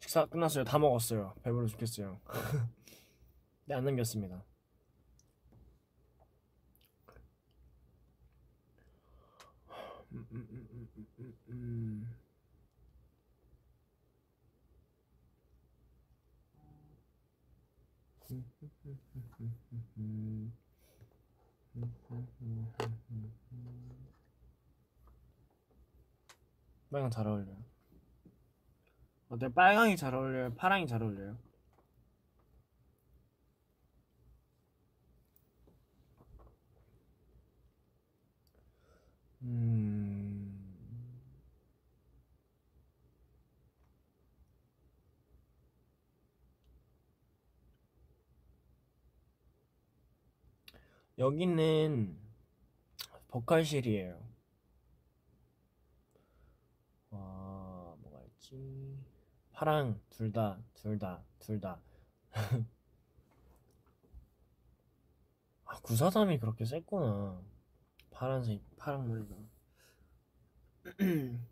식사 0.00 0.24
끝났어요. 0.24 0.64
다 0.64 0.78
먹었어요. 0.78 1.34
배부러 1.42 1.66
죽겠어요. 1.66 2.18
네, 3.66 3.74
안 3.74 3.84
남겼습니다. 3.84 4.42
빨강 26.90 27.10
잘 27.10 27.26
어울려요. 27.26 27.56
어때? 29.28 29.48
빨강이 29.52 29.96
잘 29.96 30.14
어울려요? 30.14 30.54
파랑이 30.54 30.86
잘 30.86 31.02
어울려요? 31.02 31.36
음... 39.48 39.88
여기는 51.16 52.16
버칼실이에요. 53.28 54.22
아, 57.10 57.96
뭐가 58.00 58.22
있지? 58.24 58.96
파랑 59.52 60.00
둘 60.10 60.30
다, 60.30 60.58
둘 60.74 60.98
다, 60.98 61.24
둘 61.40 61.60
다. 61.60 61.80
아, 65.64 65.80
943이 65.80 66.38
그렇게 66.38 66.64
셌구나. 66.64 67.42
파란색, 68.18 68.60
파랑 68.76 69.06
머리가. 69.06 69.36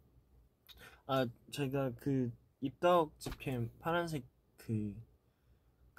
아, 1.07 1.27
제가 1.53 1.93
그 1.95 2.33
입덕 2.61 3.17
집캠 3.21 3.71
파란색 3.79 4.27
그 4.57 5.01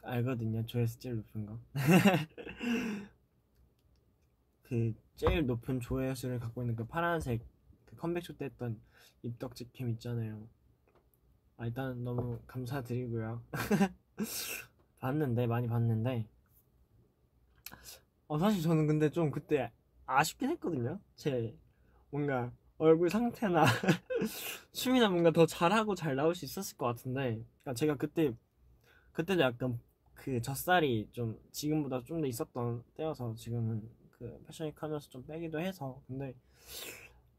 알거든요. 0.04 0.66
조회수 0.66 1.00
제일 1.00 1.16
높은 1.16 1.46
거. 1.46 1.58
그 4.64 4.94
제일 5.16 5.46
높은 5.46 5.80
조회수를 5.80 6.40
갖고 6.40 6.64
있는 6.64 6.76
그 6.76 6.86
파란색 6.86 7.48
그 7.86 7.96
컴백쇼 7.96 8.36
때 8.36 8.44
했던 8.46 8.82
입덕 9.24 9.56
집캠 9.56 9.90
있잖아요. 9.92 10.50
아, 11.56 11.66
일단 11.66 12.04
너무 12.04 12.42
감사드리고요. 12.46 13.42
봤는데 15.00 15.48
많이 15.48 15.70
봤는데 15.70 16.28
어 18.28 18.38
사실 18.38 18.62
저는 18.62 18.88
근데 18.88 19.10
좀 19.10 19.32
그때 19.32 19.72
아쉽긴 20.08 20.52
했거든요. 20.52 21.00
제 21.16 21.56
뭔가 22.12 22.52
얼굴 22.80 23.10
상태나 23.10 23.66
춤이나 24.74 25.10
뭔가 25.10 25.32
더 25.32 25.46
잘하고 25.46 25.96
잘 25.96 26.16
나올 26.16 26.36
수 26.36 26.46
있었을 26.46 26.78
것 26.78 26.86
같은데 26.88 27.42
그러니까 27.64 27.74
제가 27.76 27.96
그때 27.96 28.34
그때도 29.14 29.42
약간 29.42 29.80
그 30.16 30.42
젖살이 30.42 31.10
좀 31.14 31.40
지금보다 31.52 32.04
좀 32.04 32.22
더 32.22 32.28
있었던 32.28 32.84
때여서 32.96 33.36
지금은 33.36 33.90
그 34.12 34.44
패션위크 34.48 34.78
하면서 34.82 35.10
좀 35.10 35.26
빼기도 35.26 35.60
해서 35.62 36.02
근데 36.08 36.36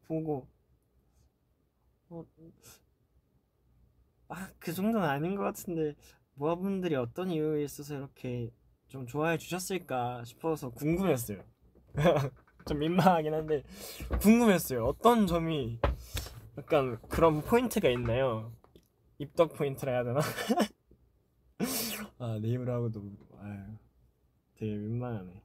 보고 0.08 0.46
어, 2.10 2.24
아, 4.28 4.48
그 4.58 4.72
정도는 4.72 5.06
아닌 5.08 5.34
것 5.36 5.42
같은데 5.42 5.94
모아분들이 6.34 6.94
어떤 6.96 7.30
이유에 7.30 7.64
있어서 7.64 7.94
이렇게 7.96 8.50
좀 8.86 9.06
좋아해 9.06 9.38
주셨을까 9.38 10.24
싶어서 10.24 10.70
궁금했어요. 10.70 11.42
좀 12.68 12.78
민망하긴 12.80 13.32
한데 13.32 13.62
궁금했어요. 14.20 14.84
어떤 14.84 15.26
점이 15.26 15.78
약간 16.58 16.98
그런 17.08 17.40
포인트가 17.40 17.88
있나요? 17.88 18.52
입덕 19.18 19.54
포인트라 19.54 19.92
해야 19.92 20.04
되나? 20.04 20.20
아, 22.18 22.38
내 22.40 22.48
입으로 22.48 22.72
하고도 22.74 23.02
아유, 23.40 23.76
되게 24.56 24.74
민망하네. 24.76 25.42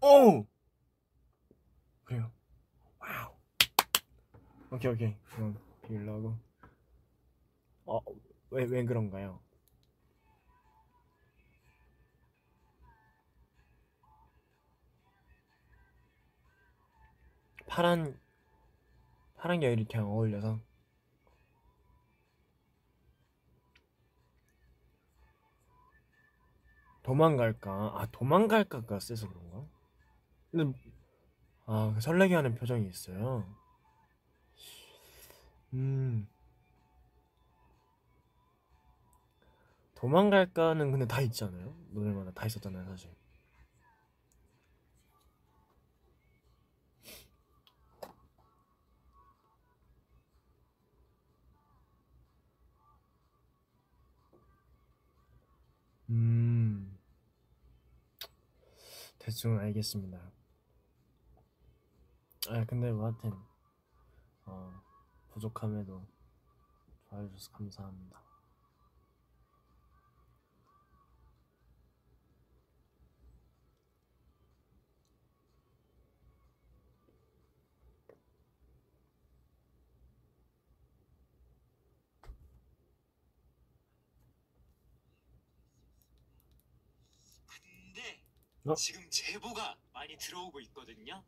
오! 0.00 0.46
그래요. 2.04 2.30
wow. 2.98 3.34
오케이 4.70 4.92
오케이. 4.92 5.16
그럼 5.34 5.58
비밀로 5.82 6.14
하고. 6.14 6.36
어, 7.86 8.00
왜, 8.50 8.64
왜 8.64 8.84
그런가요? 8.84 9.40
파란 17.72 18.20
파란 19.38 19.60
계열이 19.60 19.86
그냥 19.86 20.06
어울려서 20.06 20.60
도망갈까? 27.02 27.70
아 27.72 28.06
도망갈까가 28.12 29.00
세서 29.00 29.26
그런가? 29.26 29.64
근데 30.50 30.78
아 31.64 31.96
설레게 31.98 32.34
하는 32.34 32.54
표정이 32.54 32.86
있어요. 32.90 33.46
음 35.72 36.28
도망갈까는 39.94 40.90
근데 40.90 41.06
다 41.06 41.22
있잖아요. 41.22 41.74
노래마다 41.92 42.32
다 42.32 42.44
있었잖아요, 42.44 42.84
사실. 42.84 43.21
음 56.12 56.92
대충 59.18 59.58
알겠습니다. 59.58 60.18
아 62.48 62.64
근데 62.66 62.92
뭐 62.92 63.04
하여튼 63.06 63.32
어 64.46 64.72
부족함에도 65.30 66.06
좋아해 67.08 67.28
주셔서 67.28 67.52
감사합니다. 67.52 68.22
근데 87.62 88.20
어? 88.66 88.74
지금 88.74 89.08
제보가 89.10 89.76
많이 89.92 90.16
들어오고 90.18 90.60
있거든요. 90.60 91.22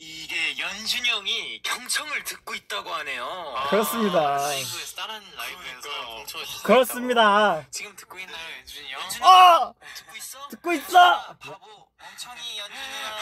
이게 0.00 0.58
연준이 0.58 1.08
형이 1.08 1.60
경청을 1.62 2.22
듣고 2.22 2.54
있다고 2.54 2.88
하네요. 2.94 3.24
아, 3.56 3.68
그렇습니다. 3.68 4.36
라이브에서 4.36 4.96
다른 4.96 5.14
라이브에서 5.34 5.80
그러니까요. 5.80 6.26
주셨다고. 6.26 6.62
그렇습니다. 6.62 7.66
지금 7.70 7.96
듣고 7.96 8.18
있나요, 8.20 8.58
연준이 8.58 8.92
형? 8.92 9.00
연준이 9.00 9.24
어! 9.26 9.74
듣고 9.96 10.16
있어? 10.16 10.48
듣고 10.48 10.72
있어! 10.74 11.36
바보 11.38 11.87
멍청이 11.98 12.58
연준이야. 12.58 13.18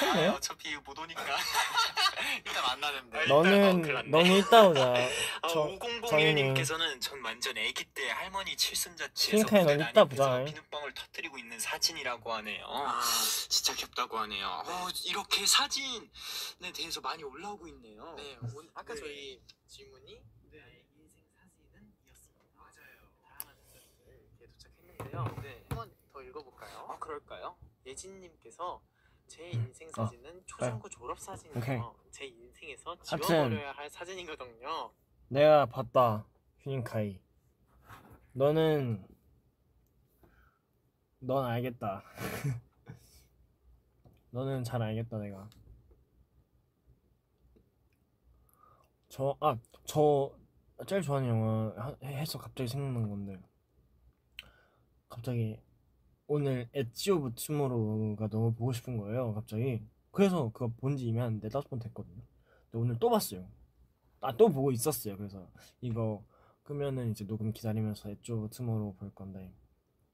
쳤네요? 0.00 0.30
아, 0.32 0.34
어차피 0.34 0.76
못 0.76 0.98
오니까 0.98 1.22
일단 2.44 2.62
만나는데 2.64 3.26
너는 3.26 4.10
너는 4.10 4.32
이따 4.32 4.66
오자. 4.66 4.82
아, 5.42 5.48
저 5.48 5.66
5001님께서는 5.78 7.00
전 7.00 7.22
완전 7.24 7.56
아기 7.56 7.84
때 7.84 8.10
할머니 8.10 8.56
칠순자치에서 8.56 9.44
무대 9.44 9.74
이따 9.74 10.04
보자. 10.04 10.44
비눗방울 10.44 10.92
터뜨리고 10.94 11.38
있는 11.38 11.58
사진이라고 11.60 12.32
하네요. 12.34 12.66
아 12.68 13.00
진짜 13.48 13.74
귀엽다고 13.74 14.18
하네요. 14.18 14.46
어, 14.66 14.88
이렇게 15.04 15.46
사진에 15.46 16.72
대해서 16.74 17.00
많이 17.00 17.22
올라오고 17.22 17.68
있네요. 17.68 18.14
네, 18.16 18.36
오늘 18.54 18.68
아까 18.74 18.92
네. 18.94 19.00
저희 19.00 19.40
질문이 19.68 20.20
네. 20.50 20.58
나의 20.58 20.84
인생 20.98 21.24
사진은 21.38 21.92
이었습니다. 22.06 22.56
맞아요. 22.56 23.08
사진들 23.38 24.28
이렇게 24.36 24.52
도착했는데요. 24.52 25.42
네, 25.42 25.55
읽어볼까요? 26.40 26.86
아, 26.88 26.98
그럴까요? 26.98 27.56
예진님께서 27.86 28.82
제 29.26 29.50
인생 29.50 29.90
사진은 29.90 30.42
초중고 30.46 30.88
졸업 30.88 31.18
사진이에요. 31.18 31.94
제 32.10 32.26
인생에서 32.26 32.90
하여튼. 32.90 33.04
지워버려야 33.26 33.72
할 33.72 33.90
사진이거든요. 33.90 34.92
내가 35.28 35.66
봤다. 35.66 36.26
휴닝카이. 36.60 37.20
너는 38.32 39.06
넌 41.20 41.44
알겠다. 41.44 42.02
너는 44.30 44.62
잘 44.64 44.82
알겠다 44.82 45.18
내가. 45.18 45.48
저아저 49.08 50.36
제일 50.86 51.00
좋아하는 51.00 51.28
영화 51.30 51.72
하- 51.76 51.96
해서 52.06 52.38
갑자기 52.38 52.68
생각난 52.68 53.08
건데 53.08 53.42
갑자기 55.08 55.58
오늘 56.28 56.68
Edge 56.72 57.10
of 57.12 57.34
Tomorrow가 57.34 58.28
너무 58.28 58.52
보고 58.54 58.72
싶은 58.72 58.96
거예요 58.96 59.34
갑자기. 59.34 59.82
그래서 60.10 60.50
그거 60.52 60.68
본 60.78 60.96
지 60.96 61.06
이미 61.06 61.18
한 61.18 61.38
네다섯 61.40 61.68
번 61.70 61.78
됐거든요. 61.78 62.22
근데 62.70 62.78
오늘 62.84 62.98
또 62.98 63.10
봤어요. 63.10 63.46
아 64.20 64.36
또 64.36 64.48
보고 64.50 64.72
있었어요. 64.72 65.16
그래서 65.18 65.48
이거 65.82 66.24
끄면은 66.64 67.12
이제 67.12 67.26
녹음 67.26 67.52
기다리면서 67.52 68.10
Edge 68.10 68.32
of 68.32 68.50
Tomorrow 68.50 68.94
볼 68.96 69.14
건데. 69.14 69.52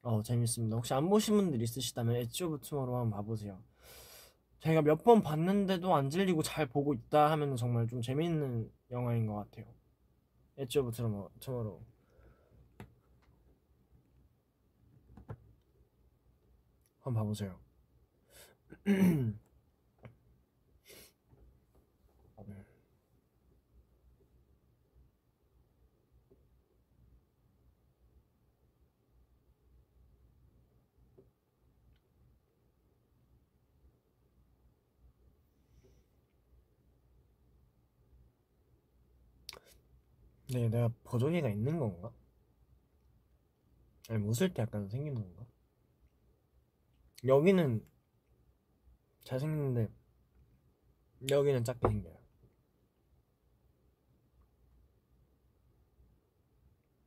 어 0.03 0.23
재밌습니다. 0.23 0.77
혹시 0.77 0.95
안 0.95 1.09
보신 1.11 1.37
분들 1.37 1.63
있으시다면 1.63 2.17
Edge 2.17 2.45
of 2.45 2.61
Tomorrow 2.63 2.97
한번 2.99 3.19
봐보세요. 3.19 3.61
제가 4.61 4.81
몇 4.83 5.03
번 5.05 5.23
봤는데도 5.23 5.95
안 5.95 6.09
질리고 6.11 6.43
잘 6.43 6.67
보고 6.67 6.95
있다 6.95 7.31
하면 7.33 7.57
정말 7.57 7.87
좀 7.89 8.01
재밌는 8.01 8.71
영화인 8.91 9.27
것 9.27 9.35
같아요. 9.35 9.67
Edge 10.59 10.79
of 10.81 10.93
Tomorrow 10.93 11.31
Tomorrow 11.41 11.81
한번 17.03 17.15
봐보세요 17.23 17.59
네, 40.53 40.69
내가 40.69 40.91
보조개가 41.05 41.49
있는 41.49 41.79
건가? 41.79 42.13
아니 44.11 44.23
웃을 44.27 44.53
때 44.53 44.63
약간 44.63 44.89
생기는 44.89 45.15
건가? 45.15 45.52
여기는 47.27 47.83
잘생겼는데 49.25 49.89
여기는 51.31 51.65
작게 51.65 51.89
생겨요. 51.89 52.19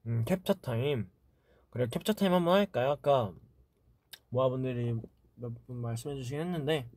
음, 0.07 0.23
캡처 0.25 0.53
타임. 0.55 1.09
그래, 1.69 1.87
캡처 1.91 2.13
타임 2.13 2.33
한번 2.33 2.55
할까요? 2.57 2.91
아까 2.91 3.33
모아분들이 4.29 4.93
몇 5.35 5.53
분 5.67 5.77
말씀해 5.81 6.15
주시긴 6.15 6.41
했는데 6.41 6.89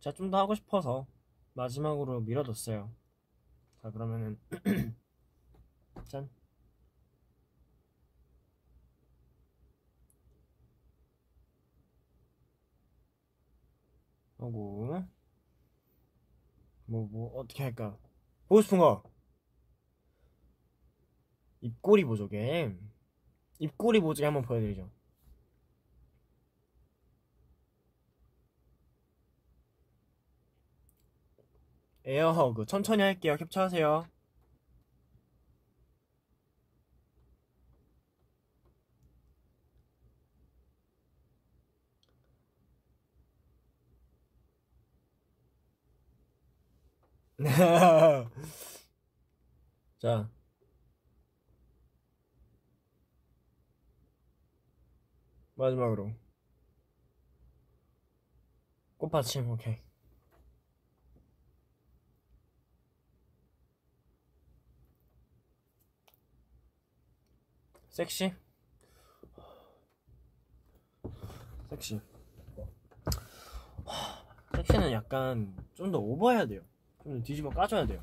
제가 0.00 0.14
좀 0.16 0.30
더 0.30 0.38
하고 0.38 0.54
싶어서 0.54 1.06
마지막으로 1.54 2.20
밀어뒀어요. 2.22 2.92
자, 3.82 3.90
그러면은 3.90 4.38
짠. 6.08 6.28
하고 14.38 15.02
뭐뭐 16.86 17.38
어떻게 17.38 17.62
할까? 17.62 17.96
보고 18.48 18.62
싶은 18.62 18.78
거 18.78 19.02
입꼬리 21.60 22.04
보조개 22.04 22.74
입꼬리 23.58 24.00
보조개 24.00 24.24
한번 24.24 24.42
보여드리죠. 24.42 24.90
에어허그 32.04 32.66
천천히 32.66 33.02
할게요. 33.02 33.36
캡처하세요. 33.36 34.06
자. 49.98 50.28
마지막으로. 55.54 56.12
꽃받침, 58.98 59.48
오케이. 59.50 59.78
섹시? 67.90 68.34
섹시. 71.70 72.00
섹시는 74.54 74.92
약간 74.92 75.56
좀 75.74 75.92
더 75.92 75.98
오버해야 75.98 76.46
돼요. 76.46 76.62
좀더 77.06 77.22
뒤집어 77.24 77.50
까줘야 77.50 77.86
돼요. 77.86 78.02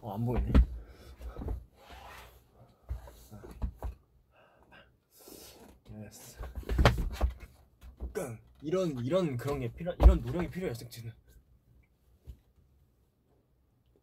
어, 0.00 0.14
안 0.14 0.26
보이네. 0.26 0.52
Yes. 6.02 6.38
이런 8.62 9.04
이런 9.04 9.36
그런 9.36 9.60
게 9.60 9.72
필요 9.72 9.92
이런 10.00 10.20
노력이 10.20 10.50
필요해요. 10.50 10.74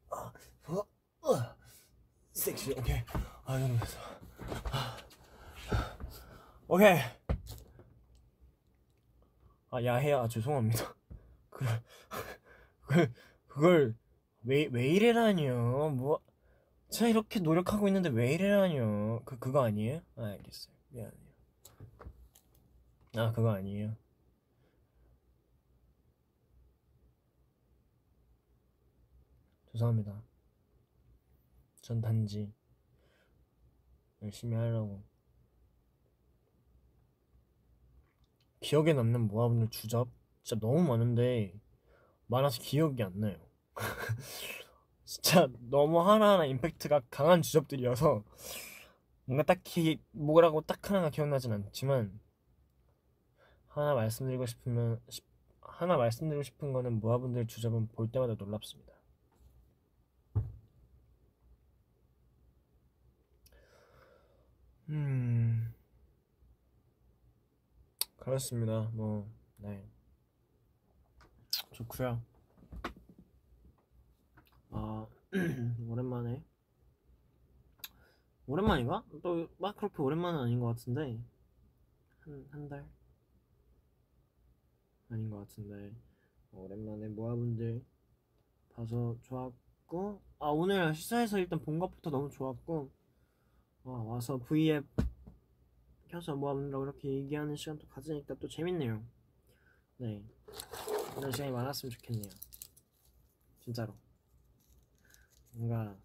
아, 0.10 0.32
어, 0.68 0.78
어. 1.22 1.56
섹시 2.32 2.72
오케이. 2.72 3.04
아 3.46 3.58
이런 3.58 3.78
거서. 3.78 4.00
오케이. 6.68 7.00
아 9.72 9.84
야해야 9.84 10.22
아, 10.22 10.28
죄송합니다. 10.28 11.01
그걸 13.48 13.96
왜 14.44 14.68
왜 14.72 14.88
이래라니요? 14.90 15.92
뭐 15.98 16.20
제가 16.92 17.10
이렇게 17.10 17.40
노력하고 17.40 17.88
있는데 17.90 18.10
왜 18.10 18.34
이래라니요? 18.34 19.24
그 19.26 19.40
그거 19.40 19.64
아니에요? 19.66 20.02
아 20.18 20.26
알겠어요. 20.26 20.76
미안해요. 20.90 21.32
아 23.16 23.32
그거 23.32 23.52
아니에요. 23.52 23.96
죄송합니다. 29.72 30.22
전 31.82 32.02
단지 32.02 32.54
열심히 34.22 34.56
하려고 34.56 35.04
기억에 38.62 38.94
남는 38.94 39.28
모아분들 39.28 39.70
주접 39.70 40.10
진짜 40.44 40.60
너무 40.60 40.82
많은데 40.88 41.60
많아서 42.32 42.62
기억이 42.62 43.04
안 43.04 43.20
나요. 43.20 43.36
진짜 45.06 45.48
너무 45.70 46.00
하나하나 46.02 46.46
임팩트가 46.46 47.02
강한 47.10 47.42
주접들이어서 47.42 48.24
뭔가 49.26 49.44
딱히 49.44 50.00
뭐라고 50.12 50.62
딱 50.62 50.90
하나가 50.90 51.10
기억나진 51.10 51.52
않지만 51.52 52.20
하나 53.70 53.96
말씀드리고 53.96 54.46
싶으면 54.46 55.00
싶- 55.10 55.26
하나 55.62 55.98
말씀드리고 55.98 56.44
싶은 56.44 56.74
거는 56.74 57.00
모아분들 57.00 57.48
주접은 57.48 57.88
볼 57.88 58.12
때마다 58.12 58.36
놀랍습니다. 58.38 58.94
음 64.90 65.74
그렇습니다. 68.18 68.90
뭐 68.94 69.28
네. 69.58 69.84
좋고요. 71.82 72.22
아 74.72 75.08
오랜만에. 75.90 76.44
오랜만인가? 78.48 79.04
또 79.24 79.48
막 79.58 79.76
그렇게 79.78 80.02
오랜만은 80.02 80.40
아닌 80.40 80.60
것 80.60 80.68
같은데. 80.68 81.20
한 82.22 82.46
한 82.52 82.70
달? 82.70 82.86
아닌 85.10 85.30
것 85.30 85.40
같은데. 85.40 85.96
오랜만에 86.52 87.08
모아분들 87.10 87.84
봐서 88.74 89.16
좋았고 89.22 90.22
아 90.40 90.48
오늘 90.48 90.94
시사에서 90.94 91.40
일단 91.40 91.60
본 91.62 91.80
것부터 91.80 92.10
너무 92.10 92.30
좋았고 92.30 92.92
와, 93.84 94.04
와서 94.04 94.38
V앱 94.38 94.86
켜서 96.10 96.36
모아분들하고 96.36 96.84
이렇게 96.86 97.08
얘기하는 97.10 97.56
시간도 97.56 97.88
가지니까 97.88 98.36
또 98.36 98.48
재밌네요. 98.50 99.02
네 99.98 100.22
이런 101.18 101.32
시간이 101.32 101.52
많았으면 101.52 101.92
좋겠네요 101.92 102.32
진짜로 103.64 103.94
뭔가 105.52 105.96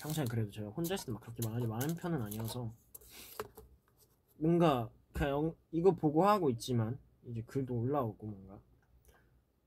평소에 0.00 0.24
그래도 0.26 0.50
제가 0.50 0.68
혼자 0.70 0.94
있을 0.94 1.06
때 1.06 1.12
막 1.12 1.20
그렇게 1.22 1.48
말이 1.48 1.66
많은 1.66 1.94
편은 1.96 2.22
아니어서 2.22 2.72
뭔가 4.38 4.90
그냥 5.12 5.30
영- 5.32 5.56
이거 5.72 5.92
보고 5.94 6.26
하고 6.26 6.50
있지만 6.50 6.98
이제 7.26 7.42
글도 7.42 7.74
올라오고 7.74 8.26
뭔가 8.26 8.60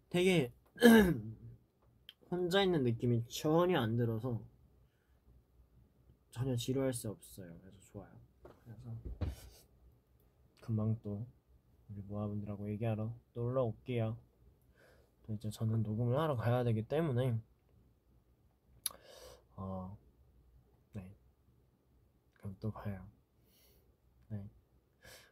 되게 0.09 0.53
혼자 2.31 2.61
있는 2.63 2.83
느낌이 2.83 3.25
전혀 3.27 3.79
안 3.79 3.97
들어서 3.97 4.41
전혀 6.31 6.55
지루할 6.55 6.93
수 6.93 7.09
없어요. 7.09 7.57
그래서 7.61 7.79
좋아요. 7.91 8.09
그래서 8.63 8.95
금방 10.61 10.97
또 11.01 11.25
우리 11.89 12.01
모아분들하고 12.01 12.69
얘기하러 12.69 13.13
또 13.33 13.43
올라올게요. 13.43 14.17
또 15.23 15.33
이제 15.33 15.49
저는 15.49 15.83
녹음을 15.83 16.17
하러 16.17 16.35
가야 16.35 16.63
되기 16.63 16.83
때문에 16.83 17.39
어, 19.55 19.97
네. 20.93 21.15
그럼 22.33 22.55
또 22.59 22.71
봐요. 22.71 23.05
네. 24.29 24.49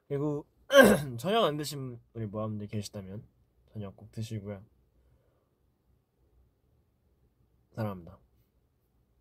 그리고 0.08 0.46
저녁 1.18 1.46
안 1.46 1.58
드신 1.58 2.00
우리 2.14 2.26
모아분들 2.26 2.68
계시다면 2.68 3.24
저녁 3.72 3.96
꼭 3.96 4.12
드시고요. 4.12 4.64
사랑합니다. 7.72 8.18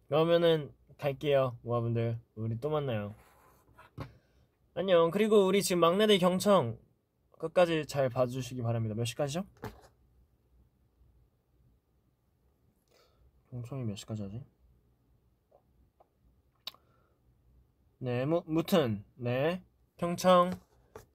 그러면은 0.09 0.73
갈게요, 0.99 1.59
모아분들. 1.63 2.19
우리 2.37 2.59
또 2.59 2.71
만나요. 2.71 3.15
안녕. 4.75 5.11
그리고 5.11 5.47
우리 5.47 5.63
지금 5.63 5.81
막내들 5.81 6.19
경청 6.19 6.79
끝까지 7.39 7.87
잘 7.87 8.09
봐주시기 8.09 8.63
바랍니다. 8.63 8.95
몇 8.95 9.05
시까지죠? 9.05 9.45
경청이 13.51 13.85
몇 13.85 13.97
시까지 13.97 14.23
하지? 14.23 14.45
네, 17.99 18.27
무, 18.27 18.43
무튼 18.47 19.05
네 19.15 19.63
경청 19.97 20.51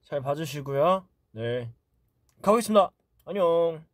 잘 0.03 0.21
봐주시고요. 0.21 1.07
네, 1.31 1.73
가보겠습니다. 2.41 2.91
안녕. 3.25 3.85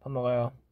밥 0.00 0.10
먹어요. 0.12 0.63